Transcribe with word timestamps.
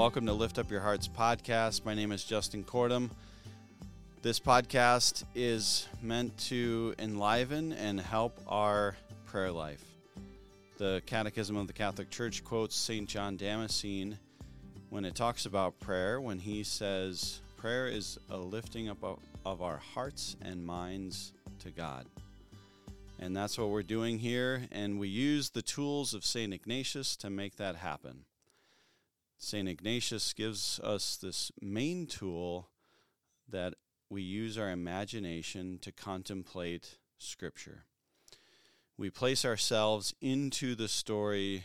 welcome 0.00 0.24
to 0.24 0.32
Lift 0.32 0.58
Up 0.58 0.70
Your 0.70 0.80
Hearts 0.80 1.06
podcast. 1.06 1.84
My 1.84 1.92
name 1.92 2.10
is 2.10 2.24
Justin 2.24 2.64
Cordum. 2.64 3.10
This 4.22 4.40
podcast 4.40 5.24
is 5.34 5.88
meant 6.00 6.38
to 6.46 6.94
enliven 6.98 7.74
and 7.74 8.00
help 8.00 8.40
our 8.48 8.96
prayer 9.26 9.52
life. 9.52 9.84
The 10.78 11.02
Catechism 11.04 11.54
of 11.54 11.66
the 11.66 11.74
Catholic 11.74 12.08
Church 12.08 12.42
quotes 12.42 12.76
St. 12.76 13.06
John 13.06 13.36
Damascene 13.36 14.18
when 14.88 15.04
it 15.04 15.14
talks 15.14 15.44
about 15.44 15.78
prayer, 15.80 16.18
when 16.18 16.38
he 16.38 16.64
says, 16.64 17.42
Prayer 17.58 17.86
is 17.86 18.18
a 18.30 18.38
lifting 18.38 18.88
up 18.88 19.20
of 19.44 19.60
our 19.60 19.76
hearts 19.76 20.34
and 20.40 20.64
minds 20.64 21.34
to 21.58 21.70
God. 21.70 22.06
And 23.18 23.36
that's 23.36 23.58
what 23.58 23.68
we're 23.68 23.82
doing 23.82 24.18
here. 24.18 24.62
And 24.72 24.98
we 24.98 25.08
use 25.08 25.50
the 25.50 25.60
tools 25.60 26.14
of 26.14 26.24
St. 26.24 26.54
Ignatius 26.54 27.16
to 27.16 27.28
make 27.28 27.56
that 27.56 27.76
happen. 27.76 28.24
St. 29.42 29.66
Ignatius 29.66 30.34
gives 30.34 30.78
us 30.80 31.16
this 31.16 31.50
main 31.62 32.06
tool 32.06 32.68
that 33.48 33.72
we 34.10 34.20
use 34.20 34.58
our 34.58 34.70
imagination 34.70 35.78
to 35.80 35.90
contemplate 35.90 36.98
Scripture. 37.16 37.84
We 38.98 39.08
place 39.08 39.46
ourselves 39.46 40.14
into 40.20 40.74
the 40.74 40.88
story 40.88 41.64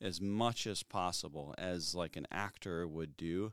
as 0.00 0.20
much 0.20 0.68
as 0.68 0.84
possible, 0.84 1.52
as 1.58 1.96
like 1.96 2.16
an 2.16 2.28
actor 2.30 2.86
would 2.86 3.16
do 3.16 3.52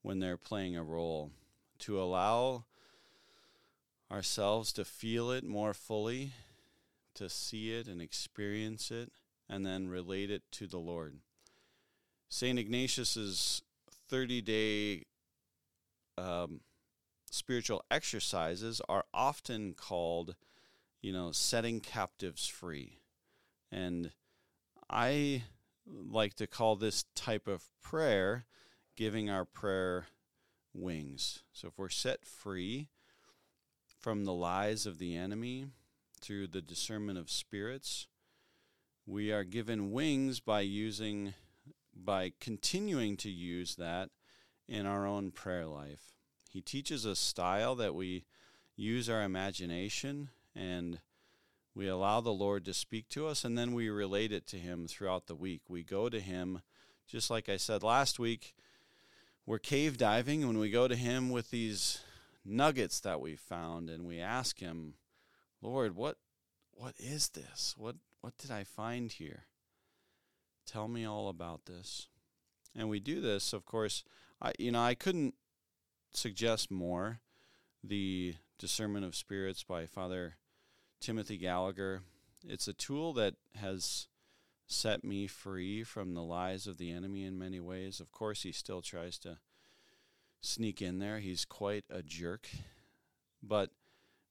when 0.00 0.18
they're 0.18 0.38
playing 0.38 0.74
a 0.74 0.82
role, 0.82 1.32
to 1.80 2.00
allow 2.00 2.64
ourselves 4.10 4.72
to 4.72 4.86
feel 4.86 5.30
it 5.30 5.44
more 5.44 5.74
fully 5.74 6.32
to 7.14 7.28
see 7.28 7.72
it 7.72 7.88
and 7.88 8.00
experience 8.00 8.90
it 8.90 9.12
and 9.50 9.66
then 9.66 9.86
relate 9.86 10.30
it 10.30 10.42
to 10.52 10.66
the 10.66 10.78
Lord. 10.78 11.18
St. 12.32 12.58
Ignatius's 12.58 13.60
30 14.08 14.40
day 14.40 15.02
um, 16.16 16.60
spiritual 17.30 17.84
exercises 17.90 18.80
are 18.88 19.04
often 19.12 19.74
called, 19.74 20.34
you 21.02 21.12
know, 21.12 21.32
setting 21.32 21.80
captives 21.80 22.46
free. 22.46 22.98
And 23.70 24.12
I 24.88 25.42
like 25.86 26.34
to 26.36 26.46
call 26.46 26.76
this 26.76 27.04
type 27.14 27.46
of 27.46 27.64
prayer 27.82 28.46
giving 28.96 29.28
our 29.28 29.44
prayer 29.44 30.06
wings. 30.72 31.42
So 31.52 31.68
if 31.68 31.78
we're 31.78 31.90
set 31.90 32.24
free 32.24 32.88
from 34.00 34.24
the 34.24 34.32
lies 34.32 34.86
of 34.86 34.98
the 34.98 35.14
enemy, 35.16 35.66
through 36.22 36.46
the 36.46 36.62
discernment 36.62 37.18
of 37.18 37.28
spirits. 37.28 38.06
We 39.04 39.32
are 39.32 39.44
given 39.44 39.90
wings 39.90 40.38
by 40.38 40.60
using, 40.60 41.34
by 42.04 42.32
continuing 42.40 43.16
to 43.18 43.30
use 43.30 43.76
that 43.76 44.10
in 44.68 44.86
our 44.86 45.06
own 45.06 45.30
prayer 45.30 45.66
life. 45.66 46.16
He 46.50 46.60
teaches 46.60 47.04
a 47.04 47.16
style 47.16 47.74
that 47.76 47.94
we 47.94 48.24
use 48.76 49.08
our 49.08 49.22
imagination 49.22 50.30
and 50.54 51.00
we 51.74 51.88
allow 51.88 52.20
the 52.20 52.32
Lord 52.32 52.64
to 52.66 52.74
speak 52.74 53.08
to 53.10 53.26
us 53.26 53.44
and 53.44 53.56
then 53.56 53.72
we 53.72 53.88
relate 53.88 54.32
it 54.32 54.46
to 54.48 54.56
Him 54.56 54.86
throughout 54.86 55.26
the 55.26 55.34
week. 55.34 55.62
We 55.68 55.82
go 55.82 56.08
to 56.08 56.20
Him, 56.20 56.60
just 57.06 57.30
like 57.30 57.48
I 57.48 57.56
said 57.56 57.82
last 57.82 58.18
week, 58.18 58.54
we're 59.46 59.58
cave 59.58 59.96
diving 59.96 60.46
when 60.46 60.58
we 60.58 60.70
go 60.70 60.86
to 60.86 60.96
Him 60.96 61.30
with 61.30 61.50
these 61.50 62.00
nuggets 62.44 63.00
that 63.00 63.20
we 63.20 63.36
found 63.36 63.88
and 63.88 64.06
we 64.06 64.20
ask 64.20 64.58
Him, 64.58 64.94
Lord, 65.60 65.96
what 65.96 66.16
what 66.72 66.94
is 66.98 67.28
this? 67.30 67.74
What 67.78 67.96
what 68.20 68.36
did 68.38 68.50
I 68.50 68.64
find 68.64 69.10
here? 69.10 69.44
Tell 70.66 70.88
me 70.88 71.04
all 71.04 71.28
about 71.28 71.66
this. 71.66 72.08
And 72.74 72.88
we 72.88 73.00
do 73.00 73.20
this, 73.20 73.52
of 73.52 73.66
course, 73.66 74.04
I 74.40 74.52
you 74.58 74.72
know, 74.72 74.82
I 74.82 74.94
couldn't 74.94 75.34
suggest 76.14 76.70
more 76.70 77.20
the 77.84 78.34
discernment 78.58 79.04
of 79.04 79.14
spirits 79.14 79.62
by 79.62 79.86
Father 79.86 80.36
Timothy 81.00 81.36
Gallagher. 81.36 82.02
It's 82.46 82.68
a 82.68 82.72
tool 82.72 83.12
that 83.14 83.34
has 83.56 84.08
set 84.66 85.04
me 85.04 85.26
free 85.26 85.84
from 85.84 86.14
the 86.14 86.22
lies 86.22 86.66
of 86.66 86.78
the 86.78 86.90
enemy 86.90 87.24
in 87.24 87.38
many 87.38 87.60
ways. 87.60 88.00
Of 88.00 88.10
course, 88.10 88.42
he 88.42 88.52
still 88.52 88.82
tries 88.82 89.18
to 89.18 89.38
sneak 90.40 90.80
in 90.80 90.98
there. 90.98 91.18
He's 91.18 91.44
quite 91.44 91.84
a 91.90 92.02
jerk. 92.02 92.48
But 93.42 93.70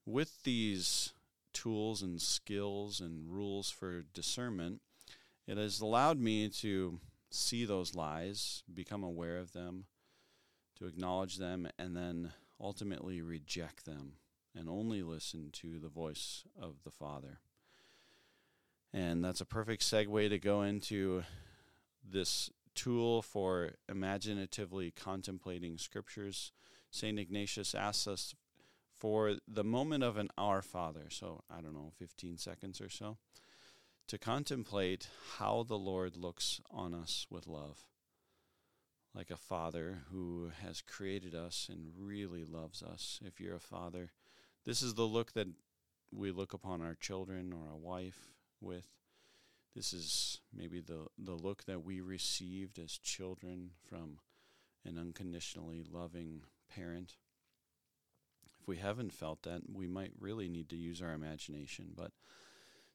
with 0.04 0.42
these 0.42 1.12
tools 1.52 2.02
and 2.02 2.20
skills 2.20 3.00
and 3.00 3.30
rules 3.30 3.70
for 3.70 4.02
discernment, 4.14 4.80
it 5.46 5.56
has 5.56 5.80
allowed 5.80 6.18
me 6.18 6.48
to 6.48 6.98
see 7.30 7.64
those 7.64 7.94
lies, 7.94 8.62
become 8.72 9.02
aware 9.02 9.38
of 9.38 9.52
them, 9.52 9.86
to 10.78 10.86
acknowledge 10.86 11.38
them, 11.38 11.68
and 11.78 11.96
then 11.96 12.32
ultimately 12.60 13.20
reject 13.20 13.84
them 13.84 14.14
and 14.54 14.68
only 14.68 15.02
listen 15.02 15.50
to 15.52 15.78
the 15.78 15.88
voice 15.88 16.44
of 16.60 16.82
the 16.84 16.90
Father. 16.90 17.40
And 18.92 19.24
that's 19.24 19.40
a 19.40 19.46
perfect 19.46 19.82
segue 19.82 20.28
to 20.28 20.38
go 20.38 20.62
into 20.62 21.22
this 22.06 22.50
tool 22.74 23.22
for 23.22 23.72
imaginatively 23.88 24.90
contemplating 24.90 25.78
scriptures. 25.78 26.52
St. 26.90 27.18
Ignatius 27.18 27.74
asks 27.74 28.06
us 28.06 28.34
for 28.98 29.36
the 29.48 29.64
moment 29.64 30.04
of 30.04 30.16
an 30.16 30.28
Our 30.36 30.62
Father, 30.62 31.06
so 31.08 31.42
I 31.50 31.60
don't 31.60 31.74
know, 31.74 31.92
15 31.98 32.38
seconds 32.38 32.80
or 32.80 32.88
so, 32.88 33.16
to 34.12 34.18
contemplate 34.18 35.08
how 35.38 35.64
the 35.66 35.78
Lord 35.78 36.18
looks 36.18 36.60
on 36.70 36.92
us 36.92 37.26
with 37.30 37.46
love. 37.46 37.86
Like 39.14 39.30
a 39.30 39.38
father 39.38 40.02
who 40.10 40.50
has 40.60 40.82
created 40.82 41.34
us 41.34 41.66
and 41.72 41.94
really 41.96 42.44
loves 42.44 42.82
us. 42.82 43.18
If 43.24 43.40
you're 43.40 43.56
a 43.56 43.58
father, 43.58 44.10
this 44.66 44.82
is 44.82 44.92
the 44.92 45.04
look 45.06 45.32
that 45.32 45.46
we 46.14 46.30
look 46.30 46.52
upon 46.52 46.82
our 46.82 46.94
children 46.94 47.54
or 47.54 47.72
a 47.72 47.78
wife 47.78 48.34
with. 48.60 48.84
This 49.74 49.94
is 49.94 50.40
maybe 50.54 50.80
the, 50.80 51.06
the 51.16 51.32
look 51.32 51.64
that 51.64 51.82
we 51.82 52.02
received 52.02 52.78
as 52.78 52.98
children 52.98 53.70
from 53.88 54.18
an 54.84 54.98
unconditionally 54.98 55.82
loving 55.90 56.42
parent 56.70 57.16
if 58.62 58.68
we 58.68 58.76
haven't 58.76 59.12
felt 59.12 59.42
that, 59.42 59.62
we 59.72 59.88
might 59.88 60.12
really 60.20 60.48
need 60.48 60.68
to 60.68 60.76
use 60.76 61.02
our 61.02 61.14
imagination. 61.14 61.92
But 61.96 62.12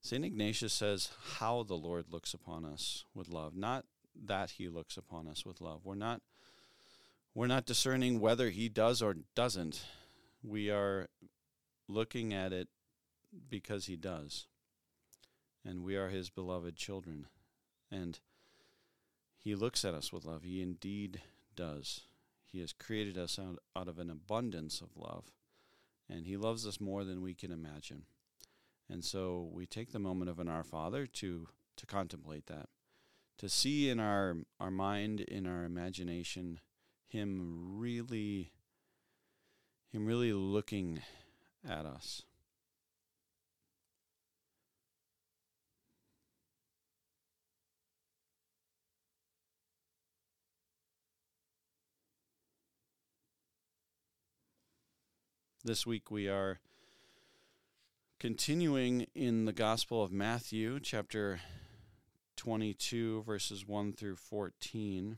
St. 0.08 0.24
Ignatius 0.24 0.72
says 0.72 1.10
how 1.40 1.64
the 1.64 1.76
Lord 1.76 2.06
looks 2.14 2.34
upon 2.34 2.64
us 2.64 3.04
with 3.14 3.28
love, 3.28 3.58
not 3.58 3.84
that 4.16 4.52
he 4.52 4.70
looks 4.70 4.96
upon 4.96 5.28
us 5.28 5.46
with 5.46 5.60
love. 5.60 5.82
We're 5.84 5.96
not 5.96 6.22
we're 7.36 7.48
not 7.48 7.66
discerning 7.66 8.22
whether 8.22 8.50
he 8.50 8.70
does 8.70 9.02
or 9.02 9.18
doesn't. 9.36 9.84
We 10.42 10.72
are 10.72 11.10
looking 11.90 12.34
at 12.34 12.54
it 12.54 12.70
because 13.50 13.88
he 13.88 13.98
does. 13.98 14.48
And 15.66 15.84
we 15.84 15.98
are 15.98 16.08
his 16.08 16.30
beloved 16.30 16.78
children. 16.78 17.28
And 17.92 18.18
he 19.38 19.56
looks 19.56 19.84
at 19.84 19.94
us 19.94 20.14
with 20.14 20.24
love. 20.24 20.44
He 20.44 20.62
indeed 20.62 21.22
does. 21.54 22.02
He 22.46 22.62
has 22.62 22.72
created 22.72 23.18
us 23.18 23.38
out, 23.38 23.60
out 23.76 23.90
of 23.90 24.00
an 24.00 24.10
abundance 24.10 24.80
of 24.80 24.96
love 24.96 25.26
and 26.10 26.26
He 26.26 26.38
loves 26.38 26.66
us 26.66 26.80
more 26.80 27.04
than 27.04 27.22
we 27.22 27.34
can 27.34 27.52
imagine. 27.52 28.04
And 28.90 29.04
so 29.04 29.50
we 29.52 29.66
take 29.66 29.92
the 29.92 30.00
moment 30.00 30.30
of 30.30 30.40
an 30.40 30.48
Our 30.48 30.64
Father 30.64 31.06
to 31.06 31.48
to 31.76 31.86
contemplate 31.86 32.48
that, 32.48 32.70
to 33.38 33.50
see 33.50 33.90
in 33.90 34.00
our 34.00 34.38
our 34.60 34.72
mind, 34.72 35.22
in 35.22 35.46
our 35.46 35.66
imagination, 35.66 36.60
Him 37.06 37.78
really, 37.78 38.54
Him 39.92 40.06
really 40.06 40.34
looking 40.34 41.02
at 41.68 41.86
us. 41.86 42.24
This 55.64 55.86
week 55.86 56.10
we 56.10 56.30
are 56.30 56.62
continuing 58.20 59.06
in 59.14 59.46
the 59.46 59.54
Gospel 59.54 60.02
of 60.02 60.12
Matthew, 60.12 60.80
chapter 60.80 61.40
22, 62.36 63.22
verses 63.22 63.68
1 63.68 63.94
through 63.94 64.16
14. 64.16 65.18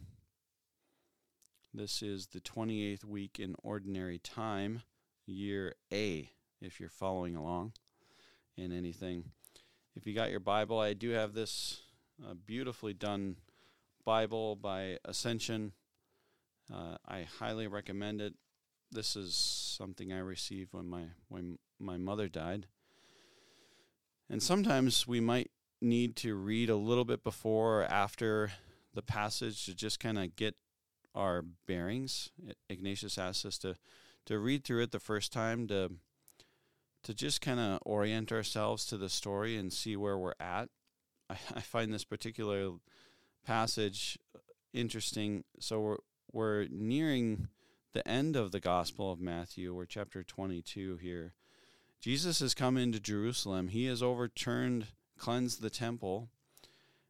This 1.73 2.01
is 2.01 2.27
the 2.27 2.41
28th 2.41 3.05
week 3.05 3.39
in 3.39 3.55
Ordinary 3.63 4.19
Time, 4.19 4.81
year 5.25 5.75
A, 5.93 6.29
if 6.61 6.81
you're 6.81 6.89
following 6.89 7.37
along 7.37 7.71
in 8.57 8.73
anything. 8.73 9.31
If 9.95 10.05
you 10.05 10.13
got 10.13 10.31
your 10.31 10.41
Bible, 10.41 10.77
I 10.77 10.93
do 10.93 11.11
have 11.11 11.33
this 11.33 11.81
uh, 12.21 12.33
beautifully 12.45 12.93
done 12.93 13.37
Bible 14.03 14.57
by 14.57 14.97
Ascension. 15.05 15.71
Uh, 16.73 16.97
I 17.07 17.25
highly 17.39 17.67
recommend 17.67 18.19
it 18.19 18.33
this 18.91 19.15
is 19.15 19.35
something 19.35 20.11
I 20.11 20.19
received 20.19 20.73
when 20.73 20.89
my 20.89 21.03
when 21.27 21.59
my 21.79 21.97
mother 21.97 22.27
died. 22.27 22.67
And 24.29 24.43
sometimes 24.43 25.07
we 25.07 25.19
might 25.19 25.49
need 25.81 26.15
to 26.17 26.35
read 26.35 26.69
a 26.69 26.75
little 26.75 27.05
bit 27.05 27.23
before 27.23 27.81
or 27.81 27.85
after 27.85 28.51
the 28.93 29.01
passage 29.01 29.65
to 29.65 29.73
just 29.73 29.99
kind 29.99 30.19
of 30.19 30.35
get 30.35 30.55
our 31.15 31.43
bearings. 31.67 32.29
Ignatius 32.69 33.17
asks 33.17 33.45
us 33.45 33.57
to 33.59 33.75
to 34.25 34.37
read 34.37 34.63
through 34.63 34.83
it 34.83 34.91
the 34.91 34.99
first 34.99 35.33
time 35.33 35.67
to 35.67 35.91
to 37.03 37.13
just 37.13 37.41
kind 37.41 37.59
of 37.59 37.79
orient 37.83 38.31
ourselves 38.31 38.85
to 38.85 38.97
the 38.97 39.09
story 39.09 39.57
and 39.57 39.71
see 39.73 39.95
where 39.95 40.17
we're 40.17 40.33
at. 40.39 40.69
I, 41.29 41.37
I 41.55 41.61
find 41.61 41.93
this 41.93 42.03
particular 42.03 42.71
passage 43.45 44.19
uh, 44.35 44.39
interesting. 44.73 45.43
So 45.59 45.79
we're 45.79 45.97
we're 46.31 46.67
nearing 46.69 47.47
the 47.93 48.07
end 48.07 48.35
of 48.35 48.51
the 48.51 48.59
Gospel 48.59 49.11
of 49.11 49.19
Matthew. 49.19 49.73
We're 49.73 49.85
chapter 49.85 50.23
22 50.23 50.97
here. 50.97 51.33
Jesus 51.99 52.39
has 52.39 52.53
come 52.53 52.77
into 52.77 52.99
Jerusalem. 52.99 53.69
He 53.69 53.85
has 53.85 54.01
overturned, 54.01 54.87
cleansed 55.17 55.61
the 55.61 55.69
temple, 55.69 56.29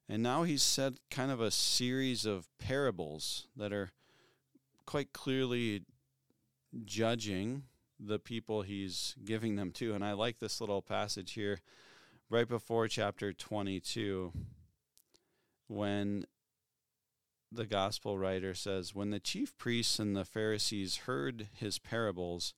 and 0.08 0.24
now 0.24 0.44
he's 0.44 0.64
said 0.64 1.00
kind 1.12 1.30
of 1.32 1.40
a 1.40 1.52
series 1.52 2.26
of 2.26 2.48
parables 2.58 3.48
that 3.56 3.72
are 3.72 3.92
quite 4.88 5.14
clearly 5.14 5.84
judging 6.84 7.64
the 8.00 8.18
people 8.18 8.64
he's 8.64 9.16
giving 9.24 9.56
them 9.56 9.72
to. 9.74 9.94
And 9.94 10.04
I 10.04 10.14
like 10.14 10.40
this 10.40 10.60
little 10.60 10.82
passage 10.82 11.34
here 11.34 11.60
right 12.30 12.48
before 12.48 12.88
chapter 12.88 13.32
22 13.34 14.34
when 15.68 16.26
the 17.52 17.66
gospel 17.66 18.18
writer 18.18 18.56
says, 18.56 18.96
When 18.96 19.12
the 19.12 19.20
chief 19.20 19.56
priests 19.58 20.00
and 20.00 20.16
the 20.16 20.26
Pharisees 20.26 20.98
heard 20.98 21.50
his 21.54 21.78
parables, 21.78 22.56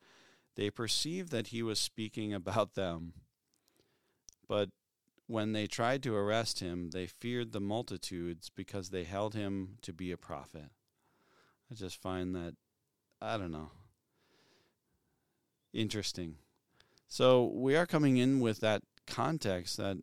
they 0.56 0.70
perceived 0.70 1.32
that 1.32 1.48
he 1.48 1.64
was 1.64 1.80
speaking 1.80 2.34
about 2.34 2.76
them. 2.76 3.14
But 4.48 4.70
when 5.28 5.54
they 5.54 5.68
tried 5.68 6.04
to 6.04 6.16
arrest 6.16 6.60
him, 6.60 6.90
they 6.90 7.08
feared 7.08 7.52
the 7.52 7.62
multitudes 7.62 8.50
because 8.54 8.90
they 8.90 9.06
held 9.06 9.34
him 9.34 9.78
to 9.82 9.94
be 9.94 10.12
a 10.12 10.18
prophet. 10.18 10.70
I 11.72 11.76
just 11.76 12.02
find 12.02 12.36
that, 12.36 12.56
I 13.22 13.38
don't 13.38 13.52
know, 13.52 13.72
interesting. 15.74 16.36
So 17.08 17.46
we 17.54 17.76
are 17.76 17.86
coming 17.86 18.18
in 18.18 18.42
with 18.42 18.60
that 18.60 18.84
context 19.08 19.78
that 19.78 19.98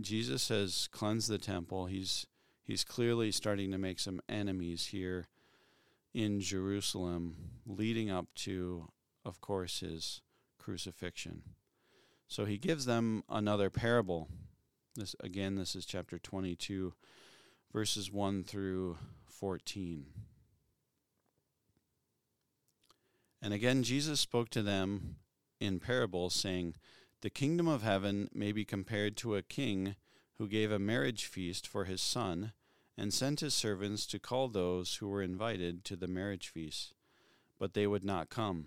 Jesus 0.00 0.48
has 0.48 0.88
cleansed 0.90 1.28
the 1.28 1.38
temple. 1.38 1.86
He's 1.86 2.26
he's 2.62 2.84
clearly 2.84 3.30
starting 3.32 3.70
to 3.72 3.78
make 3.78 4.00
some 4.00 4.20
enemies 4.28 4.86
here 4.86 5.26
in 6.14 6.40
Jerusalem, 6.40 7.36
leading 7.66 8.10
up 8.10 8.26
to, 8.34 8.88
of 9.24 9.40
course, 9.40 9.80
his 9.80 10.20
crucifixion. 10.58 11.42
So 12.28 12.44
he 12.44 12.58
gives 12.58 12.84
them 12.84 13.24
another 13.28 13.70
parable. 13.70 14.28
This 14.94 15.14
again, 15.20 15.56
this 15.56 15.74
is 15.74 15.84
chapter 15.84 16.18
22, 16.18 16.94
verses 17.72 18.10
1 18.10 18.44
through 18.44 18.96
14. 19.26 20.06
And 23.42 23.52
again, 23.52 23.82
Jesus 23.82 24.20
spoke 24.20 24.50
to 24.50 24.62
them 24.62 25.16
in 25.60 25.80
parables, 25.80 26.34
saying, 26.34 26.76
The 27.22 27.30
kingdom 27.30 27.66
of 27.66 27.82
heaven 27.82 28.28
may 28.32 28.52
be 28.52 28.64
compared 28.64 29.16
to 29.18 29.34
a 29.34 29.42
king 29.42 29.96
who 30.38 30.46
gave 30.48 30.70
a 30.70 30.78
marriage 30.78 31.26
feast 31.26 31.66
for 31.66 31.84
his 31.84 32.00
son, 32.00 32.52
and 32.96 33.12
sent 33.12 33.40
his 33.40 33.54
servants 33.54 34.06
to 34.06 34.18
call 34.18 34.48
those 34.48 34.96
who 34.96 35.08
were 35.08 35.22
invited 35.22 35.84
to 35.84 35.96
the 35.96 36.06
marriage 36.06 36.48
feast, 36.48 36.94
but 37.58 37.74
they 37.74 37.86
would 37.86 38.04
not 38.04 38.28
come. 38.28 38.66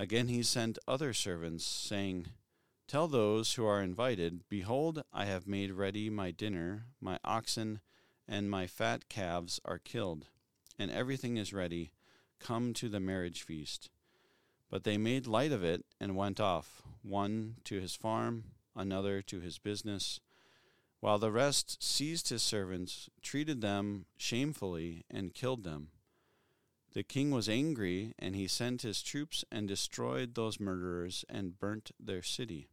Again 0.00 0.28
he 0.28 0.42
sent 0.42 0.78
other 0.88 1.12
servants, 1.12 1.62
saying, 1.62 2.28
Tell 2.88 3.06
those 3.06 3.52
who 3.52 3.66
are 3.66 3.82
invited, 3.82 4.48
Behold, 4.48 5.02
I 5.12 5.26
have 5.26 5.46
made 5.46 5.72
ready 5.72 6.08
my 6.08 6.30
dinner, 6.30 6.86
my 7.02 7.18
oxen 7.22 7.80
and 8.26 8.50
my 8.50 8.66
fat 8.66 9.10
calves 9.10 9.60
are 9.62 9.78
killed, 9.78 10.28
and 10.78 10.90
everything 10.90 11.36
is 11.36 11.52
ready. 11.52 11.92
Come 12.38 12.72
to 12.74 12.88
the 12.88 12.98
marriage 12.98 13.42
feast. 13.42 13.90
But 14.70 14.84
they 14.84 14.96
made 14.96 15.26
light 15.26 15.52
of 15.52 15.62
it 15.62 15.84
and 16.00 16.16
went 16.16 16.40
off, 16.40 16.80
one 17.02 17.56
to 17.64 17.78
his 17.78 17.94
farm, 17.94 18.44
another 18.74 19.20
to 19.20 19.40
his 19.40 19.58
business 19.58 20.18
while 21.00 21.18
the 21.18 21.30
rest 21.30 21.82
seized 21.82 22.28
his 22.28 22.42
servants, 22.42 23.10
treated 23.22 23.60
them 23.60 24.04
shamefully, 24.16 25.04
and 25.10 25.34
killed 25.34 25.64
them. 25.64 25.88
The 26.92 27.02
king 27.04 27.30
was 27.30 27.48
angry, 27.48 28.14
and 28.18 28.34
he 28.34 28.48
sent 28.48 28.82
his 28.82 29.02
troops 29.02 29.44
and 29.50 29.68
destroyed 29.68 30.34
those 30.34 30.58
murderers 30.58 31.24
and 31.28 31.58
burnt 31.58 31.92
their 32.00 32.22
city. 32.22 32.68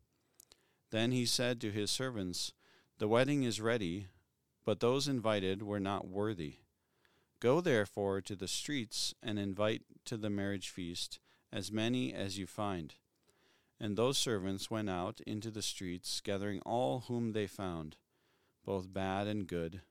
Then 0.90 1.12
he 1.12 1.26
said 1.26 1.62
to 1.62 1.72
his 1.72 1.92
servants, 1.92 2.54
The 2.98 3.08
wedding 3.08 3.44
is 3.44 3.62
ready, 3.62 4.08
but 4.66 4.80
those 4.80 5.08
invited 5.08 5.62
were 5.62 5.80
not 5.80 6.08
worthy. 6.08 6.56
Go 7.40 7.62
therefore 7.62 8.22
to 8.22 8.36
the 8.36 8.48
streets 8.48 9.14
and 9.22 9.38
invite 9.38 9.84
to 10.06 10.18
the 10.18 10.32
marriage 10.32 10.70
feast 10.70 11.20
as 11.52 11.72
many 11.72 12.12
as 12.12 12.40
you 12.40 12.48
find. 12.48 12.96
And 13.80 13.96
those 13.96 14.18
servants 14.18 14.72
went 14.72 14.90
out 14.90 15.22
into 15.28 15.52
the 15.52 15.62
streets, 15.62 16.20
gathering 16.22 16.62
all 16.62 17.02
whom 17.02 17.34
they 17.34 17.46
found 17.46 17.98
both 18.66 18.92
bad 18.92 19.28
and 19.28 19.48
good. 19.48 19.82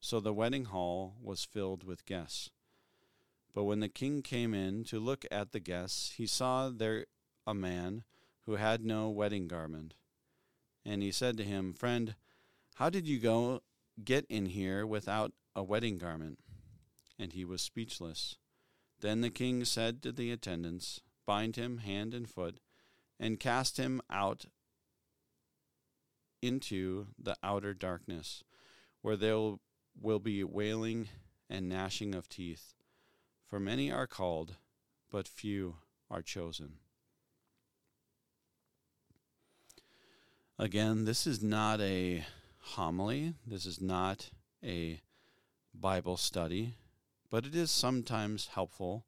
So 0.00 0.20
the 0.20 0.34
wedding 0.34 0.66
hall 0.66 1.16
was 1.22 1.44
filled 1.44 1.84
with 1.84 2.04
guests. 2.04 2.50
But 3.52 3.64
when 3.64 3.80
the 3.80 3.88
king 3.88 4.22
came 4.22 4.54
in 4.54 4.84
to 4.84 5.00
look 5.00 5.24
at 5.30 5.52
the 5.52 5.60
guests, 5.60 6.12
he 6.16 6.26
saw 6.26 6.68
there 6.68 7.06
a 7.46 7.54
man 7.54 8.04
who 8.46 8.56
had 8.56 8.84
no 8.84 9.08
wedding 9.08 9.48
garment. 9.48 9.94
And 10.84 11.02
he 11.02 11.10
said 11.10 11.36
to 11.36 11.44
him, 11.44 11.72
Friend, 11.72 12.14
how 12.76 12.90
did 12.90 13.06
you 13.06 13.18
go 13.18 13.62
get 14.02 14.24
in 14.28 14.46
here 14.46 14.86
without 14.86 15.32
a 15.54 15.62
wedding 15.62 15.98
garment? 15.98 16.38
And 17.18 17.32
he 17.32 17.44
was 17.44 17.60
speechless. 17.60 18.36
Then 19.00 19.20
the 19.20 19.30
king 19.30 19.64
said 19.64 20.02
to 20.02 20.12
the 20.12 20.30
attendants, 20.30 21.00
Bind 21.26 21.56
him 21.56 21.78
hand 21.78 22.14
and 22.14 22.28
foot, 22.28 22.60
and 23.18 23.40
cast 23.40 23.76
him 23.76 24.00
out 24.10 24.46
into 26.42 27.08
the 27.18 27.36
outer 27.42 27.74
darkness, 27.74 28.42
where 29.02 29.16
there 29.16 29.54
will 30.00 30.18
be 30.18 30.42
wailing 30.42 31.08
and 31.48 31.68
gnashing 31.68 32.14
of 32.14 32.28
teeth. 32.28 32.74
For 33.50 33.58
many 33.58 33.90
are 33.90 34.06
called, 34.06 34.54
but 35.10 35.26
few 35.26 35.74
are 36.08 36.22
chosen. 36.22 36.74
Again, 40.56 41.04
this 41.04 41.26
is 41.26 41.42
not 41.42 41.80
a 41.80 42.24
homily, 42.60 43.34
this 43.44 43.66
is 43.66 43.80
not 43.80 44.30
a 44.62 45.00
Bible 45.74 46.16
study, 46.16 46.76
but 47.28 47.44
it 47.44 47.56
is 47.56 47.72
sometimes 47.72 48.46
helpful 48.54 49.04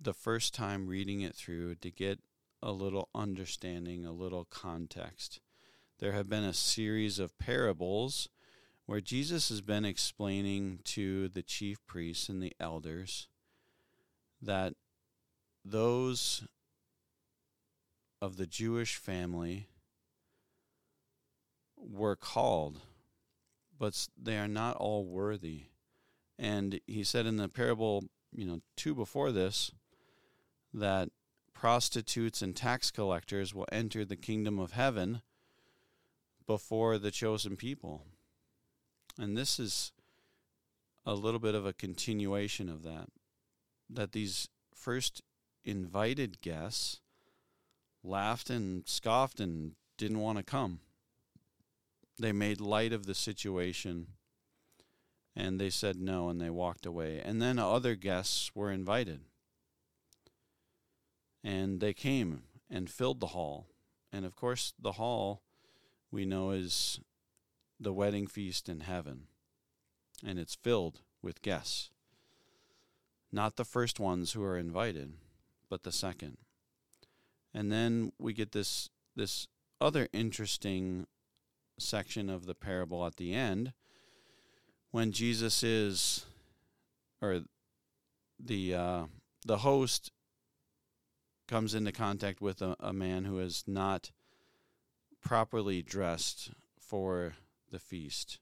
the 0.00 0.12
first 0.12 0.52
time 0.52 0.88
reading 0.88 1.20
it 1.20 1.36
through 1.36 1.76
to 1.76 1.92
get 1.92 2.18
a 2.60 2.72
little 2.72 3.10
understanding, 3.14 4.04
a 4.04 4.12
little 4.12 4.44
context 4.44 5.40
there 5.98 6.12
have 6.12 6.28
been 6.28 6.44
a 6.44 6.54
series 6.54 7.18
of 7.18 7.36
parables 7.38 8.28
where 8.88 9.02
Jesus 9.02 9.50
has 9.50 9.60
been 9.60 9.84
explaining 9.84 10.78
to 10.82 11.28
the 11.28 11.42
chief 11.42 11.76
priests 11.86 12.30
and 12.30 12.42
the 12.42 12.54
elders 12.58 13.28
that 14.40 14.72
those 15.62 16.44
of 18.22 18.38
the 18.38 18.46
Jewish 18.46 18.96
family 18.96 19.68
were 21.76 22.16
called, 22.16 22.80
but 23.78 24.08
they 24.16 24.38
are 24.38 24.48
not 24.48 24.74
all 24.76 25.04
worthy. 25.04 25.64
And 26.38 26.80
he 26.86 27.04
said 27.04 27.26
in 27.26 27.36
the 27.36 27.50
parable, 27.50 28.04
you 28.32 28.46
know, 28.46 28.62
two 28.74 28.94
before 28.94 29.32
this, 29.32 29.70
that 30.72 31.10
prostitutes 31.52 32.40
and 32.40 32.56
tax 32.56 32.90
collectors 32.90 33.54
will 33.54 33.68
enter 33.70 34.06
the 34.06 34.16
kingdom 34.16 34.58
of 34.58 34.72
heaven 34.72 35.20
before 36.46 36.96
the 36.96 37.10
chosen 37.10 37.54
people. 37.54 38.06
And 39.18 39.36
this 39.36 39.58
is 39.58 39.92
a 41.04 41.14
little 41.14 41.40
bit 41.40 41.54
of 41.54 41.66
a 41.66 41.72
continuation 41.72 42.68
of 42.68 42.82
that. 42.84 43.08
That 43.90 44.12
these 44.12 44.48
first 44.74 45.22
invited 45.64 46.40
guests 46.40 47.00
laughed 48.04 48.48
and 48.48 48.86
scoffed 48.86 49.40
and 49.40 49.72
didn't 49.96 50.20
want 50.20 50.38
to 50.38 50.44
come. 50.44 50.80
They 52.18 52.32
made 52.32 52.60
light 52.60 52.92
of 52.92 53.06
the 53.06 53.14
situation 53.14 54.08
and 55.34 55.60
they 55.60 55.70
said 55.70 55.96
no 56.00 56.28
and 56.28 56.40
they 56.40 56.50
walked 56.50 56.84
away. 56.84 57.20
And 57.24 57.40
then 57.40 57.58
other 57.58 57.94
guests 57.94 58.50
were 58.54 58.72
invited. 58.72 59.20
And 61.44 61.80
they 61.80 61.94
came 61.94 62.42
and 62.68 62.90
filled 62.90 63.20
the 63.20 63.28
hall. 63.28 63.66
And 64.12 64.24
of 64.24 64.34
course, 64.34 64.74
the 64.80 64.92
hall 64.92 65.42
we 66.10 66.24
know 66.24 66.50
is 66.50 67.00
the 67.80 67.92
wedding 67.92 68.26
feast 68.26 68.68
in 68.68 68.80
heaven, 68.80 69.28
and 70.26 70.38
it's 70.38 70.54
filled 70.54 71.00
with 71.22 71.42
guests. 71.42 71.90
Not 73.30 73.56
the 73.56 73.64
first 73.64 74.00
ones 74.00 74.32
who 74.32 74.42
are 74.42 74.56
invited, 74.56 75.12
but 75.68 75.82
the 75.82 75.92
second. 75.92 76.38
And 77.54 77.70
then 77.70 78.12
we 78.18 78.32
get 78.32 78.52
this 78.52 78.88
this 79.14 79.48
other 79.80 80.08
interesting 80.12 81.06
section 81.78 82.28
of 82.28 82.46
the 82.46 82.54
parable 82.54 83.06
at 83.06 83.16
the 83.16 83.32
end 83.32 83.72
when 84.90 85.12
Jesus 85.12 85.62
is 85.62 86.26
or 87.20 87.42
the 88.38 88.74
uh, 88.74 89.04
the 89.44 89.58
host 89.58 90.10
comes 91.46 91.74
into 91.74 91.92
contact 91.92 92.40
with 92.40 92.60
a, 92.62 92.76
a 92.80 92.92
man 92.92 93.24
who 93.24 93.38
is 93.38 93.64
not 93.66 94.10
properly 95.20 95.82
dressed 95.82 96.50
for 96.78 97.34
the 97.70 97.78
feast. 97.78 98.38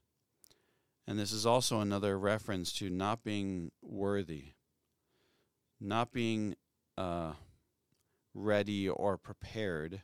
And 1.07 1.17
this 1.17 1.31
is 1.31 1.45
also 1.45 1.79
another 1.79 2.19
reference 2.19 2.73
to 2.73 2.89
not 2.89 3.23
being 3.23 3.71
worthy, 3.81 4.53
not 5.79 6.11
being 6.11 6.55
uh, 6.97 7.33
ready 8.33 8.89
or 8.89 9.17
prepared 9.17 10.01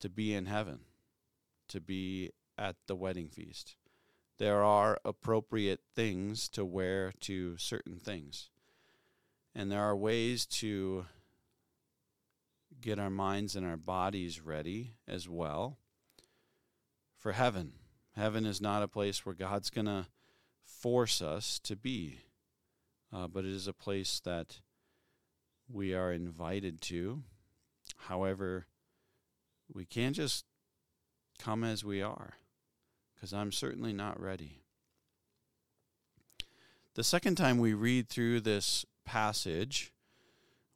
to 0.00 0.08
be 0.08 0.34
in 0.34 0.46
heaven, 0.46 0.80
to 1.68 1.80
be 1.80 2.30
at 2.56 2.76
the 2.86 2.96
wedding 2.96 3.28
feast. 3.28 3.76
There 4.38 4.62
are 4.62 4.98
appropriate 5.04 5.80
things 5.94 6.48
to 6.50 6.64
wear 6.64 7.12
to 7.20 7.56
certain 7.58 7.98
things. 7.98 8.50
And 9.54 9.70
there 9.70 9.82
are 9.82 9.96
ways 9.96 10.46
to 10.46 11.06
get 12.80 12.98
our 12.98 13.10
minds 13.10 13.54
and 13.54 13.66
our 13.66 13.76
bodies 13.76 14.40
ready 14.40 14.94
as 15.06 15.28
well 15.28 15.78
for 17.18 17.32
heaven. 17.32 17.72
Heaven 18.16 18.44
is 18.44 18.60
not 18.60 18.82
a 18.82 18.88
place 18.88 19.24
where 19.24 19.34
God's 19.34 19.70
going 19.70 19.86
to 19.86 20.06
force 20.64 21.22
us 21.22 21.58
to 21.60 21.76
be, 21.76 22.20
uh, 23.12 23.26
but 23.26 23.44
it 23.44 23.52
is 23.52 23.66
a 23.66 23.72
place 23.72 24.20
that 24.24 24.60
we 25.68 25.94
are 25.94 26.12
invited 26.12 26.80
to. 26.82 27.22
However, 28.08 28.66
we 29.72 29.84
can't 29.84 30.14
just 30.14 30.44
come 31.38 31.64
as 31.64 31.84
we 31.84 32.02
are, 32.02 32.34
because 33.14 33.32
I'm 33.32 33.52
certainly 33.52 33.92
not 33.92 34.20
ready. 34.20 34.62
The 36.94 37.04
second 37.04 37.36
time 37.36 37.56
we 37.56 37.72
read 37.72 38.10
through 38.10 38.40
this 38.40 38.84
passage, 39.06 39.92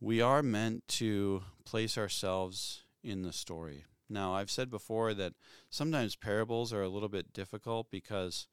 we 0.00 0.22
are 0.22 0.42
meant 0.42 0.88
to 0.88 1.42
place 1.66 1.98
ourselves 1.98 2.84
in 3.02 3.22
the 3.22 3.32
story. 3.32 3.84
Now, 4.08 4.34
I've 4.34 4.50
said 4.50 4.70
before 4.70 5.14
that 5.14 5.34
sometimes 5.70 6.16
parables 6.16 6.72
are 6.72 6.82
a 6.82 6.88
little 6.88 7.08
bit 7.08 7.32
difficult 7.32 7.90
because 7.90 8.46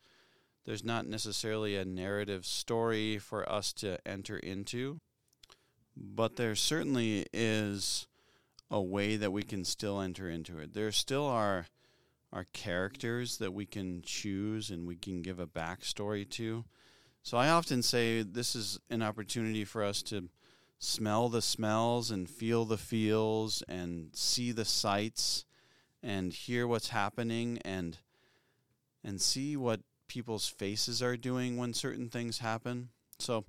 there's 0.66 0.84
not 0.84 1.06
necessarily 1.06 1.76
a 1.76 1.86
narrative 1.86 2.46
story 2.46 3.18
for 3.18 3.50
us 3.50 3.74
to 3.74 3.98
enter 4.08 4.38
into, 4.38 5.00
but 5.96 6.36
there 6.36 6.56
certainly 6.56 7.26
is 7.34 8.08
a 8.72 8.82
way 8.82 9.16
that 9.18 9.32
we 9.32 9.44
can 9.44 9.64
still 9.64 10.02
enter 10.02 10.30
into 10.30 10.58
it. 10.58 10.74
There 10.74 10.92
still 10.92 11.28
are 11.28 11.68
are 12.34 12.48
characters 12.52 13.38
that 13.38 13.54
we 13.54 13.64
can 13.64 14.02
choose 14.02 14.72
and 14.72 14.88
we 14.88 14.96
can 14.96 15.22
give 15.22 15.40
a 15.40 15.46
backstory 15.46 16.28
to. 16.28 16.66
So 17.22 17.38
I 17.38 17.50
often 17.50 17.84
say 17.84 18.24
this 18.24 18.56
is 18.56 18.80
an 18.90 19.04
opportunity 19.04 19.64
for 19.64 19.84
us 19.84 20.02
to 20.04 20.30
smell 20.84 21.30
the 21.30 21.42
smells 21.42 22.12
and 22.12 22.30
feel 22.30 22.66
the 22.66 22.78
feels 22.78 23.64
and 23.70 24.10
see 24.14 24.52
the 24.52 24.66
sights 24.66 25.46
and 26.02 26.34
hear 26.34 26.68
what's 26.68 26.90
happening 26.90 27.58
and 27.64 28.00
and 29.04 29.22
see 29.22 29.56
what 29.56 29.80
people's 30.08 30.48
faces 30.48 31.02
are 31.02 31.16
doing 31.16 31.58
when 31.58 31.74
certain 31.74 32.10
things 32.10 32.40
happen. 32.40 32.90
So 33.18 33.46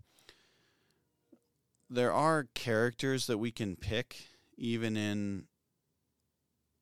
there 1.91 2.13
are 2.13 2.49
characters 2.55 3.27
that 3.27 3.39
we 3.39 3.51
can 3.51 3.77
pick 3.77 4.17
even 4.57 4.97
in 4.97 5.45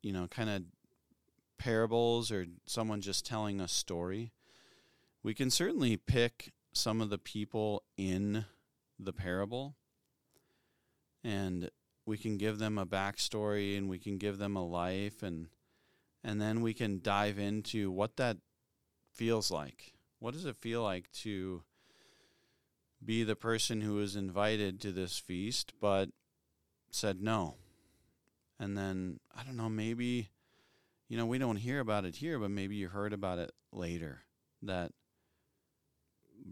you 0.03 0.13
know 0.13 0.27
kind 0.29 0.51
of 0.51 0.63
parables 1.57 2.31
or 2.31 2.47
someone 2.67 3.01
just 3.01 3.25
telling 3.25 3.59
a 3.59 3.69
story. 3.69 4.33
We 5.23 5.33
can 5.33 5.51
certainly 5.51 5.97
pick 5.97 6.53
some 6.75 7.01
of 7.01 7.09
the 7.09 7.19
people 7.19 7.85
in 7.97 8.45
the 8.99 9.13
parable 9.13 9.77
and 11.25 11.71
we 12.05 12.19
can 12.19 12.37
give 12.37 12.59
them 12.59 12.79
a 12.79 12.87
backstory 12.87 13.77
and 13.77 13.89
we 13.89 13.99
can 13.99 14.19
give 14.19 14.39
them 14.39 14.57
a 14.57 14.67
life 14.67 15.23
and 15.23 15.49
and 16.25 16.41
then 16.41 16.61
we 16.61 16.73
can 16.73 17.01
dive 17.03 17.39
into 17.39 17.91
what 17.91 18.17
that 18.17 18.37
feels 19.11 19.51
like. 19.51 19.93
What 20.21 20.35
does 20.35 20.45
it 20.45 20.57
feel 20.57 20.81
like 20.81 21.11
to 21.23 21.65
be 23.05 23.25
the 23.25 23.35
person 23.35 23.81
who 23.81 23.95
was 23.95 24.15
invited 24.15 24.81
to 24.81 24.93
this 24.93 25.19
feast 25.19 25.73
but 25.81 26.11
said 26.91 27.21
no? 27.21 27.57
And 28.61 28.79
then 28.79 29.19
I 29.37 29.43
don't 29.43 29.57
know, 29.57 29.69
maybe 29.69 30.31
you 31.09 31.19
know, 31.19 31.27
we 31.27 31.39
don't 31.39 31.57
hear 31.57 31.81
about 31.81 32.05
it 32.05 32.17
here, 32.17 32.39
but 32.39 32.51
maybe 32.51 32.77
you 32.77 32.89
heard 32.89 33.13
about 33.13 33.39
it 33.39 33.53
later 33.71 34.23
that 34.63 34.93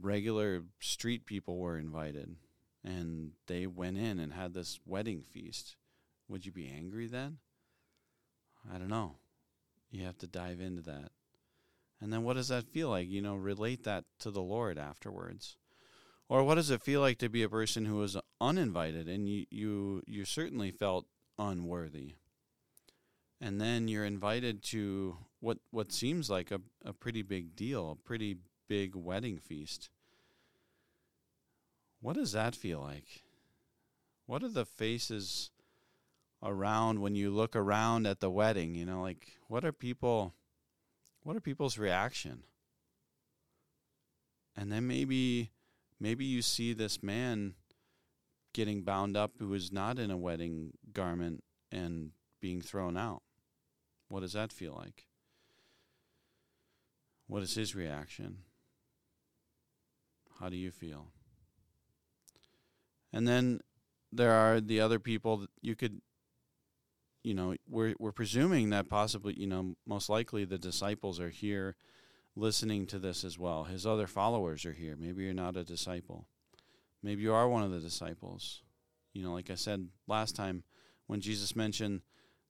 regular 0.00 0.64
street 0.80 1.24
people 1.24 1.58
were 1.58 1.78
invited 1.78 2.36
and 2.84 3.32
they 3.46 3.66
went 3.66 3.98
in 3.98 4.18
and 4.18 4.32
had 4.32 4.54
this 4.54 4.80
wedding 4.86 5.22
feast, 5.22 5.76
would 6.28 6.46
you 6.46 6.52
be 6.52 6.68
angry 6.68 7.06
then? 7.06 7.38
I 8.72 8.78
don't 8.78 8.88
know. 8.88 9.16
You 9.90 10.04
have 10.04 10.18
to 10.18 10.26
dive 10.26 10.60
into 10.60 10.82
that. 10.82 11.10
And 12.00 12.12
then 12.12 12.22
what 12.22 12.34
does 12.34 12.48
that 12.48 12.72
feel 12.72 12.88
like? 12.88 13.08
You 13.08 13.20
know, 13.20 13.34
relate 13.34 13.84
that 13.84 14.04
to 14.20 14.30
the 14.30 14.40
Lord 14.42 14.78
afterwards. 14.78 15.56
Or 16.28 16.44
what 16.44 16.54
does 16.54 16.70
it 16.70 16.80
feel 16.80 17.00
like 17.00 17.18
to 17.18 17.28
be 17.28 17.42
a 17.42 17.48
person 17.48 17.84
who 17.84 17.96
was 17.96 18.16
uninvited 18.40 19.08
and 19.08 19.28
you 19.28 19.46
you, 19.50 20.02
you 20.06 20.24
certainly 20.24 20.70
felt 20.70 21.06
unworthy? 21.38 22.14
And 23.40 23.60
then 23.60 23.88
you're 23.88 24.04
invited 24.04 24.62
to 24.64 25.16
what 25.40 25.58
what 25.70 25.92
seems 25.92 26.30
like 26.30 26.50
a, 26.50 26.60
a 26.84 26.92
pretty 26.92 27.22
big 27.22 27.56
deal, 27.56 27.90
a 27.90 27.96
pretty 27.96 28.36
big 28.68 28.94
wedding 28.94 29.38
feast. 29.38 29.90
What 32.00 32.16
does 32.16 32.32
that 32.32 32.54
feel 32.54 32.80
like? 32.80 33.22
What 34.26 34.42
are 34.42 34.48
the 34.48 34.64
faces 34.64 35.50
around 36.42 37.00
when 37.00 37.14
you 37.14 37.30
look 37.30 37.54
around 37.54 38.06
at 38.06 38.20
the 38.20 38.30
wedding? 38.30 38.74
You 38.74 38.86
know, 38.86 39.02
like 39.02 39.26
what 39.48 39.64
are 39.64 39.72
people 39.72 40.34
what 41.22 41.36
are 41.36 41.40
people's 41.40 41.78
reaction? 41.78 42.44
And 44.56 44.72
then 44.72 44.86
maybe 44.86 45.50
maybe 45.98 46.24
you 46.24 46.42
see 46.42 46.72
this 46.72 47.02
man 47.02 47.54
getting 48.52 48.82
bound 48.82 49.16
up 49.16 49.32
who 49.38 49.52
is 49.54 49.70
not 49.70 49.98
in 49.98 50.10
a 50.10 50.16
wedding 50.16 50.72
garment 50.92 51.44
and 51.70 52.10
being 52.40 52.60
thrown 52.60 52.96
out. 52.96 53.22
What 54.08 54.20
does 54.20 54.32
that 54.32 54.52
feel 54.52 54.74
like? 54.74 55.06
What 57.26 57.42
is 57.42 57.54
his 57.54 57.76
reaction? 57.76 58.38
How 60.40 60.48
do 60.48 60.56
you 60.56 60.70
feel? 60.70 61.08
And 63.12 63.26
then 63.26 63.60
there 64.12 64.32
are 64.32 64.60
the 64.60 64.80
other 64.80 64.98
people 64.98 65.38
that 65.38 65.50
you 65.60 65.76
could 65.76 66.00
you 67.22 67.34
know, 67.34 67.54
we're 67.68 67.94
we're 67.98 68.12
presuming 68.12 68.70
that 68.70 68.88
possibly, 68.88 69.34
you 69.38 69.46
know, 69.46 69.74
most 69.86 70.08
likely 70.08 70.44
the 70.44 70.58
disciples 70.58 71.20
are 71.20 71.28
here 71.28 71.76
listening 72.34 72.86
to 72.86 72.98
this 72.98 73.24
as 73.24 73.38
well. 73.38 73.64
His 73.64 73.86
other 73.86 74.06
followers 74.06 74.64
are 74.64 74.72
here. 74.72 74.96
Maybe 74.98 75.24
you're 75.24 75.34
not 75.34 75.56
a 75.56 75.64
disciple. 75.64 76.26
Maybe 77.02 77.22
you 77.22 77.32
are 77.32 77.48
one 77.48 77.62
of 77.62 77.70
the 77.70 77.80
disciples. 77.80 78.62
You 79.12 79.22
know, 79.22 79.32
like 79.32 79.50
I 79.50 79.54
said 79.54 79.88
last 80.06 80.36
time 80.36 80.64
when 81.06 81.20
Jesus 81.20 81.56
mentioned 81.56 82.02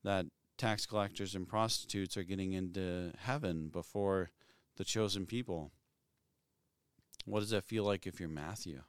that 0.05 0.27
tax 0.57 0.87
collectors 0.87 1.35
and 1.35 1.49
prostitutes 1.49 2.17
are 2.17 2.23
getting 2.23 2.53
into 2.53 3.13
heaven 3.19 3.69
before 3.69 4.31
the 4.77 4.85
chosen 4.85 5.27
people. 5.27 5.73
What 7.25 7.41
does 7.41 7.51
that 7.51 7.65
feel 7.65 7.85
like 7.85 8.07
if 8.07 8.21
you're 8.21 8.29
Matthew? 8.29 8.83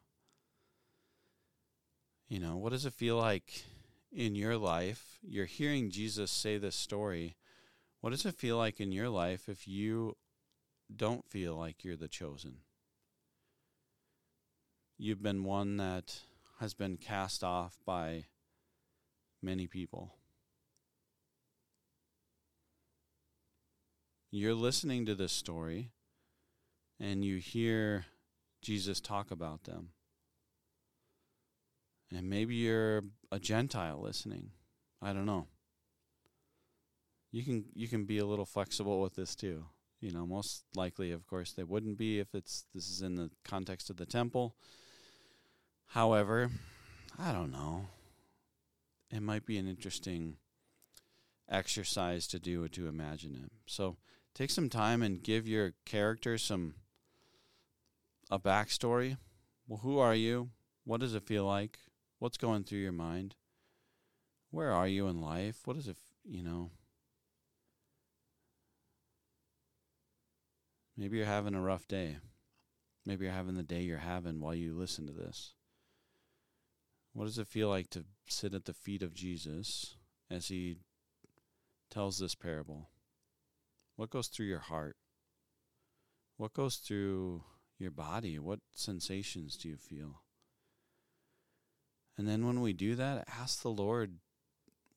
You 2.31 2.39
know, 2.39 2.55
what 2.55 2.71
does 2.71 2.85
it 2.85 2.93
feel 2.93 3.17
like 3.17 3.65
in 4.09 4.35
your 4.35 4.55
life? 4.55 5.19
You're 5.21 5.43
hearing 5.45 5.91
Jesus 5.91 6.31
say 6.31 6.57
this 6.57 6.77
story. 6.77 7.35
What 7.99 8.11
does 8.11 8.25
it 8.25 8.35
feel 8.35 8.55
like 8.55 8.79
in 8.79 8.93
your 8.93 9.09
life 9.09 9.49
if 9.49 9.67
you 9.67 10.15
don't 10.95 11.29
feel 11.29 11.57
like 11.57 11.83
you're 11.83 11.97
the 11.97 12.07
chosen? 12.07 12.59
You've 14.97 15.21
been 15.21 15.43
one 15.43 15.75
that 15.75 16.21
has 16.61 16.73
been 16.73 16.95
cast 16.95 17.43
off 17.43 17.79
by 17.85 18.27
many 19.41 19.67
people. 19.67 20.13
You're 24.31 24.55
listening 24.55 25.05
to 25.05 25.15
this 25.15 25.33
story 25.33 25.91
and 26.97 27.25
you 27.25 27.39
hear 27.39 28.05
Jesus 28.61 29.01
talk 29.01 29.31
about 29.31 29.65
them. 29.65 29.89
And 32.13 32.29
maybe 32.29 32.55
you're 32.55 33.03
a 33.31 33.39
Gentile 33.39 34.01
listening. 34.01 34.51
I 35.01 35.13
don't 35.13 35.25
know. 35.25 35.47
You 37.31 37.43
can 37.43 37.65
you 37.73 37.87
can 37.87 38.05
be 38.05 38.17
a 38.17 38.25
little 38.25 38.45
flexible 38.45 39.01
with 39.01 39.15
this 39.15 39.35
too. 39.35 39.65
You 40.01 40.11
know, 40.11 40.25
most 40.25 40.65
likely 40.75 41.11
of 41.11 41.25
course 41.25 41.53
they 41.53 41.63
wouldn't 41.63 41.97
be 41.97 42.19
if 42.19 42.35
it's 42.35 42.65
this 42.73 42.89
is 42.89 43.01
in 43.01 43.15
the 43.15 43.31
context 43.45 43.89
of 43.89 43.97
the 43.97 44.05
temple. 44.05 44.55
However, 45.87 46.51
I 47.17 47.31
don't 47.31 47.51
know. 47.51 47.87
It 49.09 49.21
might 49.21 49.45
be 49.45 49.57
an 49.57 49.67
interesting 49.67 50.37
exercise 51.49 52.27
to 52.27 52.39
do 52.39 52.67
to 52.67 52.87
imagine 52.87 53.35
it. 53.35 53.51
So 53.65 53.97
take 54.33 54.49
some 54.49 54.69
time 54.69 55.01
and 55.01 55.23
give 55.23 55.47
your 55.47 55.73
character 55.85 56.37
some 56.37 56.75
a 58.29 58.39
backstory 58.39 59.17
Well, 59.67 59.79
who 59.79 59.99
are 59.99 60.15
you? 60.15 60.49
What 60.85 61.01
does 61.01 61.13
it 61.13 61.27
feel 61.27 61.45
like? 61.45 61.77
What's 62.21 62.37
going 62.37 62.65
through 62.65 62.77
your 62.77 62.91
mind? 62.91 63.33
Where 64.51 64.71
are 64.71 64.87
you 64.87 65.07
in 65.07 65.21
life? 65.21 65.61
What 65.65 65.75
is 65.75 65.87
it, 65.87 65.97
you 66.23 66.43
know? 66.43 66.69
Maybe 70.95 71.17
you're 71.17 71.25
having 71.25 71.55
a 71.55 71.61
rough 71.61 71.87
day. 71.87 72.17
Maybe 73.07 73.25
you're 73.25 73.33
having 73.33 73.55
the 73.55 73.63
day 73.63 73.81
you're 73.81 73.97
having 73.97 74.39
while 74.39 74.53
you 74.53 74.75
listen 74.75 75.07
to 75.07 75.11
this. 75.11 75.53
What 77.13 77.25
does 77.25 77.39
it 77.39 77.47
feel 77.47 77.69
like 77.69 77.89
to 77.89 78.05
sit 78.27 78.53
at 78.53 78.65
the 78.65 78.73
feet 78.73 79.01
of 79.01 79.15
Jesus 79.15 79.95
as 80.29 80.49
he 80.49 80.77
tells 81.89 82.19
this 82.19 82.35
parable? 82.35 82.91
What 83.95 84.11
goes 84.11 84.27
through 84.27 84.45
your 84.45 84.59
heart? 84.59 84.95
What 86.37 86.53
goes 86.53 86.75
through 86.75 87.45
your 87.79 87.89
body? 87.89 88.37
What 88.37 88.59
sensations 88.75 89.57
do 89.57 89.69
you 89.69 89.77
feel? 89.77 90.21
And 92.17 92.27
then 92.27 92.45
when 92.45 92.61
we 92.61 92.73
do 92.73 92.95
that, 92.95 93.27
ask 93.39 93.61
the 93.61 93.69
Lord, 93.69 94.17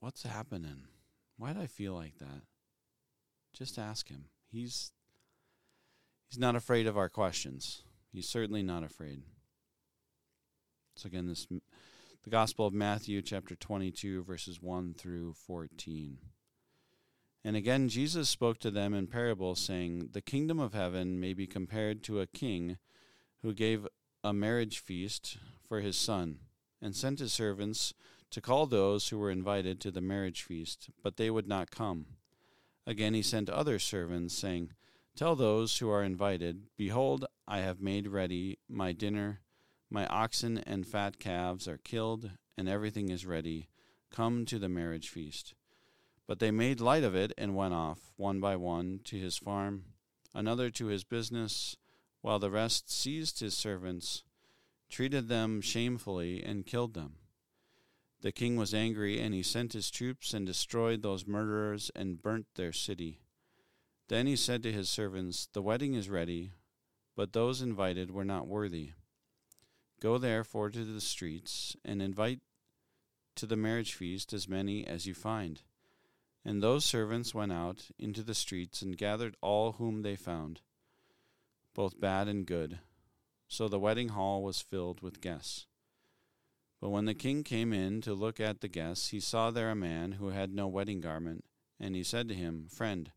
what's 0.00 0.23
happening? 0.25 0.83
Why 1.37 1.52
do 1.52 1.61
I 1.61 1.66
feel 1.66 1.94
like 1.94 2.18
that? 2.18 2.42
Just 3.52 3.78
ask 3.78 4.09
him. 4.09 4.26
He's 4.50 4.92
he's 6.28 6.38
not 6.38 6.56
afraid 6.56 6.87
of 6.87 6.97
our 6.97 7.09
questions. 7.09 7.83
He's 8.12 8.28
certainly 8.28 8.62
not 8.62 8.83
afraid. 8.83 9.23
So 10.97 11.06
again, 11.06 11.26
this 11.26 11.47
the 12.25 12.30
Gospel 12.30 12.66
of 12.66 12.75
Matthew 12.75 13.23
chapter 13.23 13.54
22 13.54 14.23
verses 14.25 14.61
1 14.61 14.94
through 14.94 15.35
14. 15.35 16.18
And 17.44 17.56
again 17.56 17.88
Jesus 17.88 18.28
spoke 18.28 18.59
to 18.59 18.71
them 18.71 18.94
in 18.94 19.06
parables 19.06 19.61
saying, 19.61 20.11
"The 20.12 20.23
kingdom 20.23 20.59
of 20.59 20.75
heaven 20.75 21.21
may 21.21 21.33
be 21.33 21.47
compared 21.47 22.02
to 22.04 22.21
a 22.21 22.26
king 22.26 22.78
who 23.42 23.52
gave 23.52 23.87
a 24.23 24.33
marriage 24.33 24.78
feast 24.78 25.38
for 25.68 25.80
his 25.80 25.97
son 25.97 26.40
and 26.81 26.95
sent 26.95 27.19
his 27.19 27.33
servants 27.33 27.95
to 28.31 28.40
call 28.40 28.66
those 28.66 29.09
who 29.09 29.19
were 29.19 29.31
invited 29.31 29.81
to 29.81 29.90
the 29.90 30.00
marriage 30.00 30.43
feast, 30.43 30.90
but 31.02 31.16
they 31.16 31.31
would 31.31 31.47
not 31.47 31.71
come. 31.71 32.07
Again 32.87 33.14
he 33.14 33.23
sent 33.23 33.49
other 33.49 33.78
servants 33.78 34.35
saying, 34.35 34.73
Tell 35.16 35.37
those 35.37 35.78
who 35.78 35.88
are 35.90 36.02
invited, 36.02 36.64
Behold, 36.76 37.26
I 37.47 37.59
have 37.59 37.81
made 37.81 38.09
ready 38.09 38.59
my 38.69 38.93
dinner 38.93 39.40
my 39.95 40.09
oxen 40.09 40.59
and 40.59 40.85
fat 40.85 41.21
calves 41.21 41.69
are 41.69 41.78
killed, 41.78 42.33
and 42.59 42.69
everything 42.69 43.11
is 43.11 43.25
ready. 43.25 43.69
Come 44.11 44.45
to 44.47 44.59
the 44.59 44.69
marriage 44.69 45.09
feast. 45.09 45.54
But 46.26 46.40
they 46.40 46.50
made 46.50 46.81
light 46.81 47.04
of 47.04 47.14
it 47.14 47.33
and 47.38 47.54
went 47.54 47.75
off, 47.75 48.12
one 48.16 48.40
by 48.40 48.57
one, 48.57 49.00
to 49.04 49.16
his 49.16 49.37
farm, 49.37 49.85
another 50.35 50.69
to 50.71 50.87
his 50.87 51.04
business, 51.04 51.76
while 52.23 52.40
the 52.40 52.50
rest 52.50 52.90
seized 52.90 53.38
his 53.38 53.54
servants, 53.54 54.25
treated 54.88 55.28
them 55.28 55.60
shamefully, 55.60 56.42
and 56.42 56.66
killed 56.66 56.94
them. 56.94 57.16
The 58.20 58.32
king 58.32 58.56
was 58.56 58.72
angry, 58.72 59.20
and 59.20 59.34
he 59.34 59.42
sent 59.42 59.74
his 59.74 59.90
troops 59.90 60.32
and 60.32 60.46
destroyed 60.46 61.02
those 61.02 61.26
murderers 61.26 61.90
and 61.94 62.22
burnt 62.22 62.46
their 62.54 62.72
city. 62.72 63.20
Then 64.08 64.26
he 64.26 64.36
said 64.36 64.62
to 64.62 64.72
his 64.72 64.88
servants, 64.88 65.46
The 65.52 65.62
wedding 65.62 65.94
is 65.94 66.08
ready, 66.08 66.52
but 67.16 67.32
those 67.32 67.60
invited 67.60 68.10
were 68.10 68.24
not 68.24 68.46
worthy. 68.46 68.92
Go 70.00 70.18
therefore 70.18 70.70
to 70.70 70.84
the 70.84 71.00
streets, 71.00 71.76
and 71.84 72.00
invite 72.00 72.40
to 73.36 73.46
the 73.46 73.56
marriage 73.56 73.94
feast 73.94 74.32
as 74.32 74.48
many 74.48 74.86
as 74.86 75.06
you 75.06 75.14
find. 75.14 75.62
And 76.44 76.62
those 76.62 76.84
servants 76.84 77.34
went 77.34 77.52
out 77.52 77.88
into 77.98 78.22
the 78.22 78.34
streets 78.34 78.82
and 78.82 78.96
gathered 78.96 79.36
all 79.40 79.72
whom 79.72 80.02
they 80.02 80.16
found, 80.16 80.60
both 81.75 81.99
bad 81.99 82.28
and 82.28 82.47
good. 82.47 82.78
So 83.54 83.69
the 83.69 83.78
wedding 83.78 84.08
hall 84.08 84.43
was 84.43 84.60
filled 84.60 85.00
with 85.00 85.21
guests. 85.21 85.69
But 86.80 86.90
when 86.90 87.04
the 87.04 87.14
king 87.14 87.45
came 87.45 87.73
in 87.73 88.00
to 88.00 88.12
look 88.12 88.40
at 88.40 88.60
the 88.60 88.67
guests, 88.67 89.10
he 89.10 89.21
saw 89.21 89.52
there 89.52 89.71
a 89.71 89.76
man 89.76 90.12
who 90.12 90.30
had 90.30 90.52
no 90.52 90.67
wedding 90.67 91.00
garment, 91.00 91.45
and 91.78 91.95
he 91.95 92.02
said 92.02 92.26
to 92.26 92.34
him, 92.34 92.67
Friend, 92.69 93.12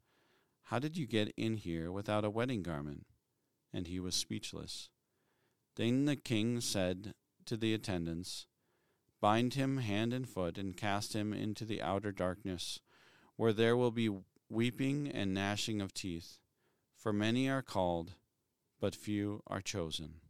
how 0.65 0.77
did 0.77 0.95
you 0.95 1.07
get 1.07 1.33
in 1.37 1.57
here 1.57 1.91
without 1.91 2.23
a 2.23 2.29
wedding 2.29 2.61
garment? 2.61 3.07
And 3.73 3.87
he 3.87 3.99
was 3.99 4.13
speechless. 4.13 4.89
Then 5.75 6.05
the 6.05 6.15
king 6.15 6.61
said 6.61 7.15
to 7.47 7.57
the 7.57 7.73
attendants, 7.73 8.45
Bind 9.19 9.55
him 9.55 9.77
hand 9.77 10.13
and 10.13 10.29
foot, 10.29 10.59
and 10.59 10.77
cast 10.77 11.13
him 11.13 11.33
into 11.33 11.65
the 11.65 11.81
outer 11.81 12.11
darkness, 12.11 12.79
where 13.37 13.53
there 13.53 13.75
will 13.75 13.89
be 13.89 14.15
weeping 14.49 15.07
and 15.07 15.33
gnashing 15.33 15.81
of 15.81 15.95
teeth. 15.95 16.37
For 16.95 17.11
many 17.11 17.49
are 17.49 17.63
called, 17.63 18.13
but 18.79 18.93
few 18.93 19.41
are 19.47 19.61
chosen. 19.61 20.21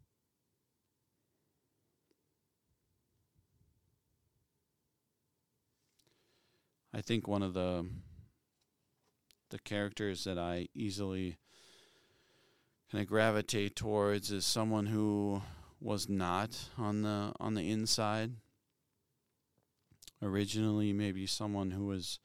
I 6.98 7.02
think 7.02 7.28
one 7.28 7.44
of 7.44 7.54
the 7.54 7.86
the 9.52 9.60
characters 9.60 10.24
that 10.24 10.40
I 10.40 10.68
easily 10.74 11.38
kind 12.92 13.04
of 13.04 13.08
gravitate 13.08 13.76
towards 13.76 14.32
is 14.32 14.48
someone 14.48 14.88
who 14.88 15.44
was 15.80 16.10
not 16.10 16.70
on 16.76 17.04
the 17.04 17.34
on 17.40 17.54
the 17.54 17.70
inside. 17.70 18.32
Originally 20.24 20.92
maybe 20.92 21.28
someone 21.28 21.70
who 21.70 21.86
was 21.86 22.18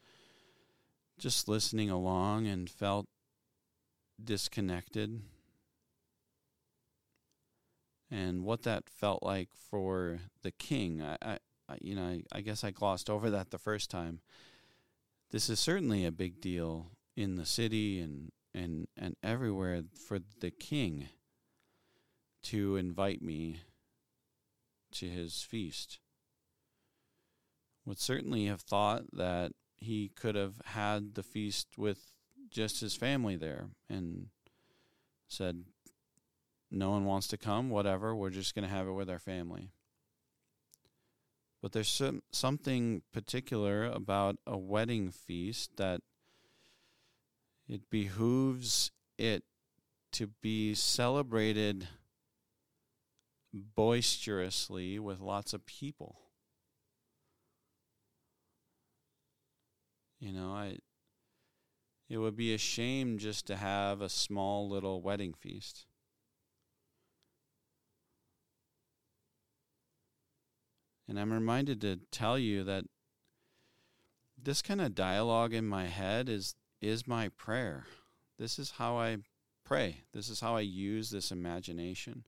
just 1.18 1.48
listening 1.48 1.90
along 1.90 2.46
and 2.46 2.70
felt 2.70 3.06
disconnected. 4.24 5.20
And 8.10 8.42
what 8.42 8.62
that 8.62 8.88
felt 8.88 9.22
like 9.22 9.50
for 9.54 10.20
the 10.40 10.50
king 10.50 11.02
I, 11.02 11.18
I 11.20 11.38
you 11.82 11.94
know 11.94 12.04
I, 12.04 12.22
I 12.32 12.40
guess 12.40 12.64
I 12.64 12.70
glossed 12.70 13.10
over 13.10 13.28
that 13.28 13.50
the 13.50 13.58
first 13.58 13.90
time 13.90 14.20
this 15.32 15.48
is 15.48 15.58
certainly 15.58 16.04
a 16.04 16.12
big 16.12 16.40
deal 16.40 16.90
in 17.16 17.36
the 17.36 17.46
city 17.46 17.98
and 17.98 18.30
and 18.54 18.86
and 18.96 19.16
everywhere 19.22 19.82
for 20.06 20.18
the 20.40 20.50
king 20.50 21.08
to 22.42 22.76
invite 22.76 23.22
me 23.22 23.60
to 24.92 25.08
his 25.08 25.42
feast. 25.42 25.98
Would 27.86 27.98
certainly 27.98 28.46
have 28.46 28.60
thought 28.60 29.04
that 29.12 29.52
he 29.78 30.10
could 30.14 30.34
have 30.34 30.54
had 30.66 31.14
the 31.14 31.22
feast 31.22 31.78
with 31.78 32.12
just 32.50 32.80
his 32.80 32.94
family 32.94 33.34
there 33.34 33.68
and 33.88 34.26
said 35.28 35.64
no 36.70 36.90
one 36.90 37.04
wants 37.06 37.26
to 37.28 37.38
come 37.38 37.70
whatever 37.70 38.14
we're 38.14 38.30
just 38.30 38.54
going 38.54 38.68
to 38.68 38.74
have 38.74 38.86
it 38.86 38.92
with 38.92 39.08
our 39.08 39.18
family 39.18 39.70
but 41.62 41.70
there's 41.70 41.88
some, 41.88 42.22
something 42.32 43.02
particular 43.12 43.84
about 43.84 44.36
a 44.46 44.58
wedding 44.58 45.12
feast 45.12 45.76
that 45.76 46.00
it 47.68 47.88
behooves 47.88 48.90
it 49.16 49.44
to 50.10 50.26
be 50.42 50.74
celebrated 50.74 51.86
boisterously 53.54 54.98
with 54.98 55.20
lots 55.20 55.54
of 55.54 55.64
people. 55.64 56.18
You 60.18 60.32
know, 60.32 60.50
I 60.52 60.78
it 62.08 62.18
would 62.18 62.36
be 62.36 62.52
a 62.52 62.58
shame 62.58 63.18
just 63.18 63.46
to 63.46 63.56
have 63.56 64.00
a 64.02 64.08
small 64.08 64.68
little 64.68 65.00
wedding 65.00 65.32
feast. 65.32 65.86
And 71.08 71.18
I'm 71.18 71.32
reminded 71.32 71.80
to 71.80 72.00
tell 72.10 72.38
you 72.38 72.64
that 72.64 72.84
this 74.40 74.62
kind 74.62 74.80
of 74.80 74.94
dialogue 74.94 75.52
in 75.52 75.66
my 75.66 75.86
head 75.86 76.28
is 76.28 76.54
is 76.80 77.06
my 77.06 77.28
prayer. 77.28 77.86
This 78.38 78.58
is 78.58 78.72
how 78.72 78.98
I 78.98 79.18
pray. 79.64 80.02
This 80.12 80.28
is 80.28 80.40
how 80.40 80.56
I 80.56 80.60
use 80.60 81.10
this 81.10 81.30
imagination. 81.30 82.24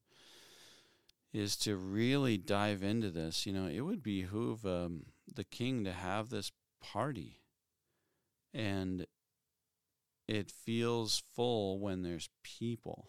Is 1.33 1.57
to 1.59 1.77
really 1.77 2.37
dive 2.37 2.85
into 2.85 3.11
this. 3.11 3.45
You 3.47 3.53
know, 3.53 3.67
it 3.67 3.81
would 3.81 4.03
behoove 4.03 4.65
um, 4.65 5.07
the 5.33 5.43
king 5.43 5.83
to 5.85 5.93
have 5.93 6.31
this 6.31 6.53
party, 6.81 7.41
and 8.53 9.07
it 10.29 10.51
feels 10.51 11.23
full 11.35 11.81
when 11.81 12.03
there's 12.03 12.29
people 12.45 13.09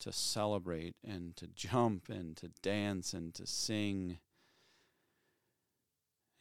to 0.00 0.12
celebrate 0.12 0.96
and 1.06 1.34
to 1.36 1.46
jump 1.46 2.08
and 2.08 2.36
to 2.36 2.48
dance 2.60 3.14
and 3.14 3.32
to 3.34 3.46
sing. 3.46 4.18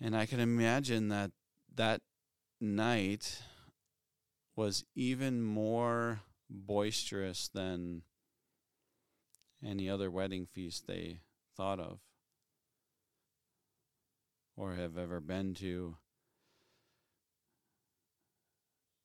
And 0.03 0.17
I 0.17 0.25
can 0.25 0.39
imagine 0.39 1.09
that 1.09 1.31
that 1.75 2.01
night 2.59 3.43
was 4.55 4.83
even 4.95 5.43
more 5.43 6.21
boisterous 6.49 7.47
than 7.47 8.01
any 9.63 9.87
other 9.87 10.09
wedding 10.09 10.47
feast 10.47 10.87
they 10.87 11.19
thought 11.55 11.79
of 11.79 11.99
or 14.57 14.73
have 14.73 14.97
ever 14.97 15.19
been 15.19 15.53
to. 15.55 15.97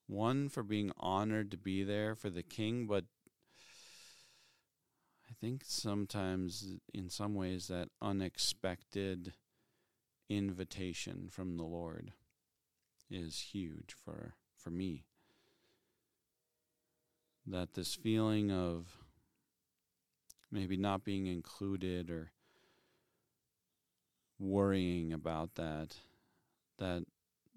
One 0.07 0.49
for 0.49 0.63
being 0.63 0.93
honored 0.99 1.51
to 1.51 1.59
be 1.59 1.83
there 1.83 2.15
for 2.15 2.31
the 2.31 2.43
king, 2.43 2.87
but 2.87 3.05
I 5.29 5.35
think 5.41 5.63
sometimes, 5.67 6.77
in 6.95 7.11
some 7.11 7.35
ways, 7.35 7.69
that 7.69 7.89
unexpected 8.01 9.35
invitation 10.29 11.29
from 11.31 11.57
the 11.57 11.65
Lord 11.65 12.13
is 13.11 13.49
huge 13.53 13.95
for 14.05 14.35
for 14.57 14.71
me. 14.71 15.05
That 17.47 17.75
this 17.75 17.95
feeling 17.95 18.51
of 18.51 18.87
maybe 20.51 20.77
not 20.77 21.05
being 21.05 21.27
included 21.27 22.11
or 22.11 22.33
worrying 24.39 25.13
about 25.13 25.55
that 25.55 25.97
that 26.79 27.05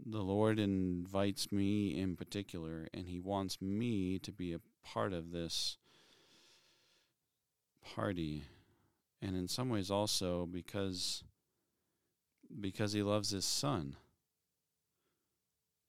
the 0.05 0.21
Lord 0.21 0.60
invites 0.60 1.51
me 1.51 1.99
in 1.99 2.15
particular 2.15 2.88
and 2.93 3.08
he 3.08 3.19
wants 3.19 3.62
me 3.62 4.17
to 4.19 4.32
be 4.32 4.53
a 4.53 4.62
part 4.84 5.12
of 5.12 5.32
this 5.32 5.77
party 7.95 8.43
and 9.21 9.36
in 9.36 9.47
some 9.47 9.69
ways 9.69 9.91
also 9.91 10.45
because 10.45 11.23
because 12.59 12.93
he 12.93 13.03
loves 13.03 13.31
his 13.31 13.45
son. 13.45 13.95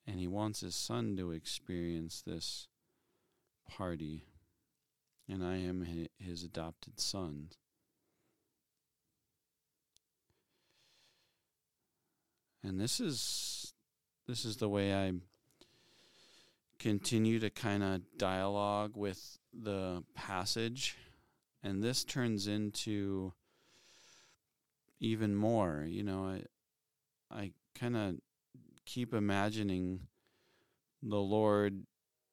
And 0.07 0.19
he 0.19 0.27
wants 0.27 0.61
his 0.61 0.75
son 0.75 1.17
to 1.17 1.31
experience 1.31 2.23
this 2.23 2.69
party. 3.69 4.25
And 5.29 5.45
I 5.45 5.59
am 5.59 6.09
his 6.19 6.43
adopted 6.43 6.99
son. 6.99 7.51
And 12.63 12.81
this 12.81 13.01
is 13.01 13.73
this 14.27 14.45
is 14.45 14.59
the 14.59 14.69
way 14.69 14.95
I 14.95 15.13
continue 16.79 17.39
to 17.41 17.51
kind 17.51 17.83
of 17.83 18.03
dialogue 18.17 18.97
with 18.97 19.39
the 19.53 20.03
passage. 20.15 20.97
And 21.63 21.83
this 21.83 22.05
turns 22.05 22.47
into 22.47 23.33
even 25.01 25.35
more 25.35 25.85
you 25.89 26.03
know 26.03 26.25
i 26.25 26.43
i 27.35 27.53
kind 27.75 27.97
of 27.97 28.17
keep 28.85 29.15
imagining 29.15 30.01
the 31.03 31.17
lord 31.17 31.85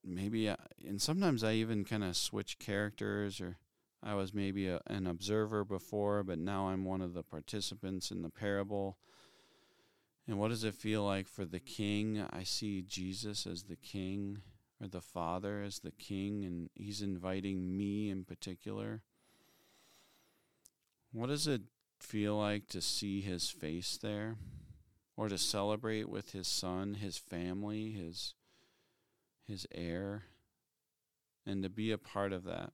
maybe 0.04 0.50
I, 0.50 0.58
and 0.86 1.02
sometimes 1.02 1.44
i 1.44 1.54
even 1.54 1.86
kind 1.86 2.04
of 2.04 2.16
switch 2.16 2.60
characters 2.60 3.40
or 3.40 3.58
i 4.04 4.14
was 4.14 4.34
maybe 4.34 4.68
a, 4.68 4.82
an 4.88 5.08
observer 5.08 5.64
before 5.64 6.24
but 6.24 6.40
now 6.40 6.68
i'm 6.68 6.84
one 6.86 7.02
of 7.02 7.14
the 7.14 7.24
participants 7.24 8.12
in 8.12 8.22
the 8.22 8.30
parable. 8.30 8.98
And 10.30 10.38
what 10.38 10.50
does 10.50 10.66
it 10.66 10.76
feel 10.76 11.06
like 11.06 11.26
for 11.26 11.46
the 11.46 11.60
king? 11.60 12.22
I 12.32 12.44
see 12.44 12.82
jesus 12.82 13.48
as 13.48 13.64
the 13.64 13.78
king 13.78 14.40
or 14.82 14.88
the 14.88 15.02
father 15.02 15.64
as 15.64 15.80
the 15.80 15.92
king 15.92 16.44
and 16.44 16.70
he's 16.76 17.02
inviting 17.02 17.78
me 17.78 18.10
in 18.10 18.26
particular. 18.26 19.04
What 21.14 21.28
does 21.28 21.48
it 21.48 21.62
feel 22.00 22.38
like 22.38 22.68
to 22.70 22.82
see 22.82 23.22
his 23.22 23.50
face 23.50 23.98
there? 23.98 24.38
Or 25.16 25.30
to 25.30 25.38
celebrate 25.38 26.10
with 26.10 26.32
his 26.32 26.48
son, 26.48 26.96
his 26.96 27.18
family, 27.18 27.92
his 27.92 28.36
his 29.48 29.66
heir, 29.74 30.26
and 31.46 31.64
to 31.64 31.70
be 31.70 31.92
a 31.92 31.98
part 31.98 32.34
of 32.34 32.44
that. 32.44 32.72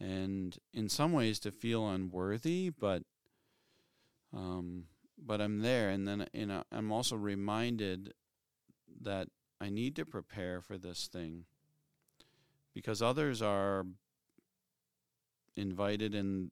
And 0.00 0.58
in 0.72 0.88
some 0.88 1.12
ways 1.12 1.38
to 1.40 1.50
feel 1.50 1.88
unworthy, 1.88 2.68
but 2.68 3.04
um, 4.34 4.84
but 5.16 5.40
I'm 5.40 5.60
there, 5.60 5.90
and 5.90 6.06
then 6.06 6.26
you 6.32 6.46
know, 6.46 6.64
I'm 6.72 6.92
also 6.92 7.16
reminded 7.16 8.12
that 9.00 9.28
I 9.60 9.70
need 9.70 9.96
to 9.96 10.04
prepare 10.04 10.60
for 10.60 10.76
this 10.76 11.06
thing 11.06 11.44
because 12.74 13.00
others 13.00 13.40
are 13.40 13.86
invited 15.56 16.14
and 16.14 16.50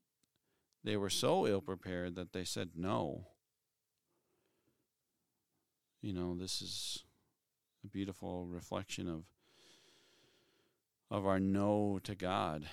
they 0.85 0.97
were 0.97 1.11
so 1.11 1.47
ill 1.47 1.61
prepared 1.61 2.17
that 2.17 2.33
they 2.33 2.45
said 2.45 2.71
no. 2.77 3.27
You 6.01 6.12
know, 6.12 6.35
this 6.35 6.61
is 6.61 7.05
a 7.85 7.88
beautiful 7.88 8.47
reflection 8.47 9.09
of 9.09 9.25
of 11.11 11.27
our 11.27 11.38
no 11.38 12.01
to 12.03 12.15
God. 12.15 12.67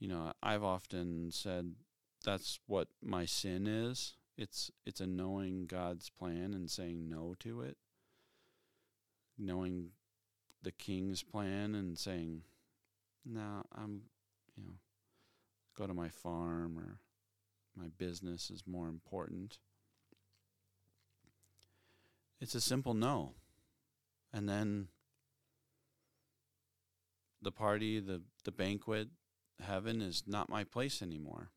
You 0.00 0.08
know, 0.08 0.32
I've 0.42 0.64
often 0.64 1.30
said 1.30 1.74
that's 2.24 2.58
what 2.66 2.88
my 3.02 3.24
sin 3.24 3.66
is. 3.66 4.14
It's 4.36 4.70
it's 4.86 5.00
a 5.00 5.06
knowing 5.06 5.66
God's 5.66 6.10
plan 6.10 6.54
and 6.54 6.70
saying 6.70 7.08
no 7.08 7.34
to 7.40 7.60
it. 7.60 7.76
Knowing 9.38 9.90
the 10.62 10.72
king's 10.72 11.22
plan 11.22 11.74
and 11.74 11.96
saying 11.96 12.42
no, 13.24 13.62
I'm, 13.72 14.02
you 14.56 14.64
know, 14.64 14.74
go 15.78 15.86
to 15.86 15.94
my 15.94 16.08
farm 16.08 16.76
or 16.76 16.98
my 17.76 17.86
business 17.98 18.50
is 18.50 18.64
more 18.66 18.88
important. 18.88 19.58
It's 22.40 22.56
a 22.56 22.60
simple 22.60 22.94
no. 22.94 23.34
And 24.32 24.48
then 24.48 24.88
the 27.40 27.52
party, 27.52 28.00
the, 28.00 28.22
the 28.44 28.50
banquet, 28.50 29.08
heaven 29.60 30.02
is 30.02 30.24
not 30.26 30.50
my 30.50 30.64
place 30.64 31.00
anymore. 31.00 31.50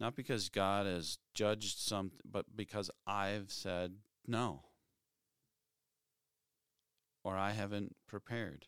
Not 0.00 0.16
because 0.16 0.48
God 0.48 0.86
has 0.86 1.18
judged 1.32 1.78
something, 1.78 2.18
but 2.24 2.56
because 2.56 2.90
I've 3.06 3.52
said 3.52 3.94
no. 4.26 4.64
Or 7.22 7.36
I 7.36 7.52
haven't 7.52 7.94
prepared 8.08 8.66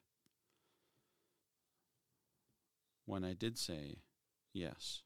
when 3.06 3.24
I 3.24 3.32
did 3.32 3.58
say 3.58 3.96
yes. 4.52 5.02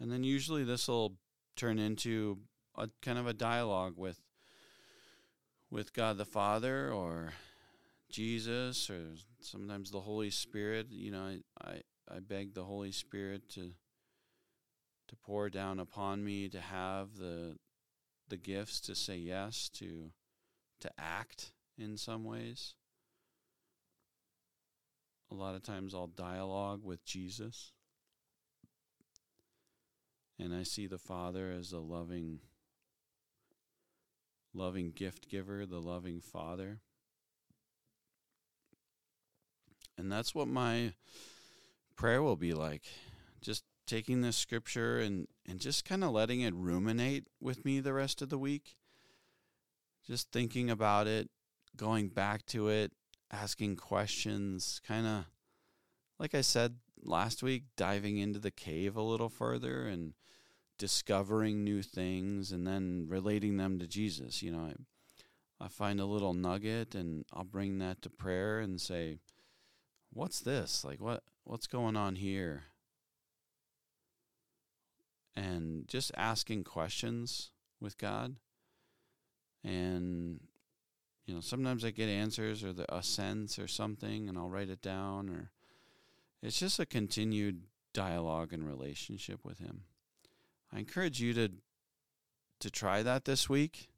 And 0.00 0.12
then 0.12 0.22
usually 0.22 0.64
this 0.64 0.88
will 0.88 1.16
turn 1.56 1.78
into 1.78 2.38
a 2.76 2.88
kind 3.02 3.18
of 3.18 3.26
a 3.26 3.32
dialogue 3.32 3.94
with 3.96 4.20
with 5.70 5.92
God 5.92 6.16
the 6.16 6.24
Father 6.24 6.90
or 6.90 7.32
Jesus 8.10 8.88
or 8.88 9.16
sometimes 9.40 9.90
the 9.90 10.00
Holy 10.00 10.30
Spirit. 10.30 10.86
You 10.90 11.10
know, 11.10 11.22
I, 11.22 11.38
I, 11.60 11.80
I 12.10 12.20
beg 12.20 12.54
the 12.54 12.64
Holy 12.64 12.92
Spirit 12.92 13.48
to 13.50 13.72
to 15.08 15.16
pour 15.16 15.48
down 15.48 15.80
upon 15.80 16.24
me 16.24 16.48
to 16.48 16.60
have 16.60 17.16
the 17.16 17.56
the 18.28 18.36
gifts 18.36 18.80
to 18.80 18.94
say 18.94 19.16
yes 19.16 19.68
to 19.70 20.10
to 20.80 20.90
act 20.98 21.52
in 21.78 21.96
some 21.96 22.24
ways. 22.24 22.74
A 25.30 25.34
lot 25.34 25.54
of 25.54 25.62
times 25.62 25.94
I'll 25.94 26.06
dialogue 26.06 26.84
with 26.84 27.04
Jesus. 27.04 27.72
And 30.38 30.54
I 30.54 30.62
see 30.62 30.86
the 30.86 30.98
Father 30.98 31.50
as 31.50 31.72
a 31.72 31.78
loving 31.78 32.40
loving 34.54 34.90
gift 34.90 35.28
giver, 35.28 35.66
the 35.66 35.80
loving 35.80 36.20
Father. 36.20 36.80
And 39.96 40.10
that's 40.10 40.34
what 40.34 40.48
my 40.48 40.94
prayer 41.96 42.22
will 42.22 42.36
be 42.36 42.54
like. 42.54 42.84
Just 43.40 43.64
taking 43.86 44.20
this 44.20 44.36
scripture 44.36 44.98
and, 44.98 45.26
and 45.46 45.60
just 45.60 45.84
kind 45.84 46.04
of 46.04 46.12
letting 46.12 46.40
it 46.40 46.54
ruminate 46.54 47.24
with 47.40 47.64
me 47.64 47.80
the 47.80 47.92
rest 47.92 48.22
of 48.22 48.28
the 48.28 48.38
week. 48.38 48.76
Just 50.06 50.30
thinking 50.30 50.70
about 50.70 51.06
it, 51.06 51.28
going 51.76 52.08
back 52.08 52.46
to 52.46 52.68
it, 52.68 52.92
asking 53.30 53.76
questions, 53.76 54.80
kind 54.86 55.06
of 55.06 55.24
like 56.18 56.34
I 56.34 56.40
said 56.40 56.76
last 57.02 57.42
week, 57.42 57.64
diving 57.76 58.18
into 58.18 58.38
the 58.38 58.50
cave 58.50 58.96
a 58.96 59.02
little 59.02 59.28
further 59.28 59.86
and 59.86 60.14
discovering 60.78 61.64
new 61.64 61.82
things 61.82 62.52
and 62.52 62.66
then 62.66 63.06
relating 63.08 63.56
them 63.56 63.78
to 63.78 63.86
Jesus. 63.86 64.42
You 64.42 64.52
know, 64.52 64.70
I, 65.60 65.64
I 65.64 65.68
find 65.68 66.00
a 66.00 66.06
little 66.06 66.34
nugget 66.34 66.94
and 66.94 67.24
I'll 67.32 67.44
bring 67.44 67.78
that 67.78 68.02
to 68.02 68.10
prayer 68.10 68.60
and 68.60 68.80
say, 68.80 69.18
"What's 70.12 70.40
this? 70.40 70.84
Like 70.84 71.00
what 71.00 71.22
what's 71.44 71.66
going 71.66 71.96
on 71.96 72.16
here?" 72.16 72.64
And 75.36 75.86
just 75.86 76.10
asking 76.16 76.64
questions 76.64 77.52
with 77.80 77.96
God 77.96 78.36
and 79.62 80.40
you 81.28 81.34
know, 81.34 81.40
sometimes 81.40 81.84
I 81.84 81.90
get 81.90 82.08
answers 82.08 82.64
or 82.64 82.72
the, 82.72 82.92
a 82.92 83.02
sense 83.02 83.58
or 83.58 83.68
something, 83.68 84.30
and 84.30 84.38
I'll 84.38 84.48
write 84.48 84.70
it 84.70 84.80
down. 84.80 85.28
Or 85.28 85.50
it's 86.42 86.58
just 86.58 86.80
a 86.80 86.86
continued 86.86 87.64
dialogue 87.92 88.54
and 88.54 88.66
relationship 88.66 89.44
with 89.44 89.58
Him. 89.58 89.82
I 90.72 90.78
encourage 90.78 91.20
you 91.20 91.34
to 91.34 91.50
to 92.60 92.70
try 92.70 93.02
that 93.02 93.26
this 93.26 93.48
week. 93.48 93.88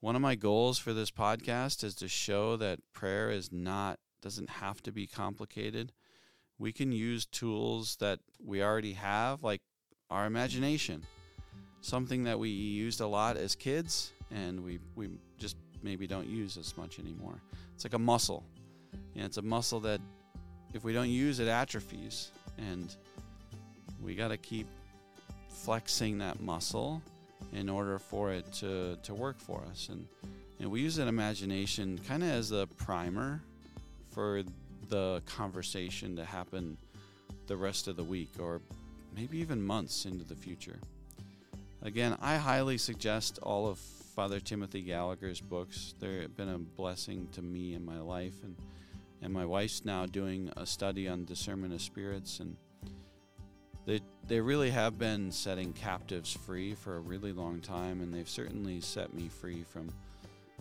One 0.00 0.14
of 0.14 0.22
my 0.22 0.36
goals 0.36 0.78
for 0.78 0.92
this 0.92 1.10
podcast 1.10 1.82
is 1.82 1.96
to 1.96 2.06
show 2.06 2.56
that 2.58 2.78
prayer 2.92 3.28
is 3.30 3.50
not 3.50 3.98
doesn't 4.22 4.50
have 4.50 4.82
to 4.82 4.92
be 4.92 5.08
complicated. 5.08 5.92
We 6.58 6.72
can 6.72 6.92
use 6.92 7.26
tools 7.26 7.96
that 7.96 8.20
we 8.42 8.62
already 8.62 8.92
have, 8.92 9.42
like 9.42 9.62
our 10.10 10.26
imagination. 10.26 11.02
something 11.80 12.24
that 12.24 12.38
we 12.38 12.48
used 12.48 13.00
a 13.00 13.06
lot 13.06 13.36
as 13.36 13.54
kids 13.54 14.12
and 14.30 14.64
we, 14.64 14.78
we 14.94 15.08
just 15.38 15.56
maybe 15.84 16.06
don't 16.06 16.26
use 16.26 16.56
as 16.56 16.76
much 16.76 16.98
anymore. 16.98 17.40
It's 17.74 17.84
like 17.84 17.94
a 17.94 17.98
muscle. 17.98 18.42
And 19.14 19.24
it's 19.24 19.36
a 19.36 19.42
muscle 19.42 19.80
that 19.80 20.00
if 20.72 20.82
we 20.82 20.92
don't 20.92 21.10
use 21.10 21.38
it 21.38 21.46
atrophies 21.46 22.30
and 22.58 22.94
we 24.02 24.14
got 24.14 24.28
to 24.28 24.36
keep 24.36 24.66
flexing 25.48 26.18
that 26.18 26.40
muscle 26.40 27.00
in 27.52 27.68
order 27.68 27.98
for 27.98 28.32
it 28.32 28.50
to, 28.54 28.96
to 29.02 29.14
work 29.14 29.38
for 29.38 29.62
us. 29.70 29.88
And, 29.90 30.06
and 30.58 30.70
we 30.70 30.80
use 30.80 30.96
that 30.96 31.06
imagination 31.06 32.00
kind 32.08 32.22
of 32.22 32.30
as 32.30 32.50
a 32.50 32.66
primer 32.76 33.40
for 34.10 34.42
the 34.88 35.22
conversation 35.26 36.16
to 36.16 36.24
happen 36.24 36.76
the 37.46 37.56
rest 37.56 37.88
of 37.88 37.96
the 37.96 38.04
week 38.04 38.30
or 38.38 38.60
maybe 39.14 39.38
even 39.38 39.62
months 39.62 40.06
into 40.06 40.24
the 40.24 40.34
future. 40.34 40.78
Again, 41.82 42.16
I 42.20 42.36
highly 42.36 42.78
suggest 42.78 43.38
all 43.42 43.66
of 43.68 43.78
Father 44.14 44.38
Timothy 44.38 44.80
Gallagher's 44.82 45.40
books. 45.40 45.94
They've 45.98 46.34
been 46.36 46.48
a 46.48 46.58
blessing 46.58 47.28
to 47.32 47.42
me 47.42 47.74
in 47.74 47.84
my 47.84 48.00
life, 48.00 48.34
and 48.44 48.56
and 49.20 49.32
my 49.32 49.44
wife's 49.44 49.84
now 49.84 50.06
doing 50.06 50.52
a 50.56 50.66
study 50.66 51.08
on 51.08 51.24
discernment 51.24 51.74
of 51.74 51.82
spirits, 51.82 52.38
and 52.38 52.56
they 53.86 54.00
they 54.28 54.40
really 54.40 54.70
have 54.70 54.98
been 54.98 55.32
setting 55.32 55.72
captives 55.72 56.32
free 56.32 56.74
for 56.74 56.96
a 56.96 57.00
really 57.00 57.32
long 57.32 57.60
time, 57.60 58.00
and 58.00 58.14
they've 58.14 58.28
certainly 58.28 58.80
set 58.80 59.12
me 59.14 59.28
free 59.28 59.64
from 59.64 59.90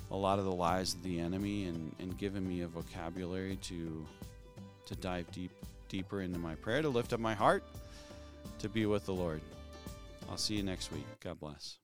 a 0.10 0.18
lot 0.18 0.40
of 0.40 0.46
the 0.46 0.52
lies 0.52 0.96
of 0.96 1.04
the 1.04 1.20
enemy, 1.20 1.66
and 1.66 1.96
and 2.00 2.18
given 2.18 2.48
me 2.48 2.62
a 2.62 2.68
vocabulary 2.68 3.58
to 3.58 4.04
to 4.86 4.96
dive 4.96 5.32
deep 5.32 5.52
deeper 5.90 6.22
into 6.22 6.40
my 6.40 6.56
prayer, 6.56 6.82
to 6.82 6.90
lift 6.90 7.14
up 7.14 7.20
my 7.20 7.36
heart, 7.36 7.64
to 8.58 8.68
be 8.68 8.88
with 8.88 9.06
the 9.06 9.14
Lord. 9.14 9.42
I'll 10.28 10.38
see 10.38 10.56
you 10.56 10.64
next 10.64 10.92
week. 10.92 11.06
God 11.20 11.40
bless. 11.40 11.83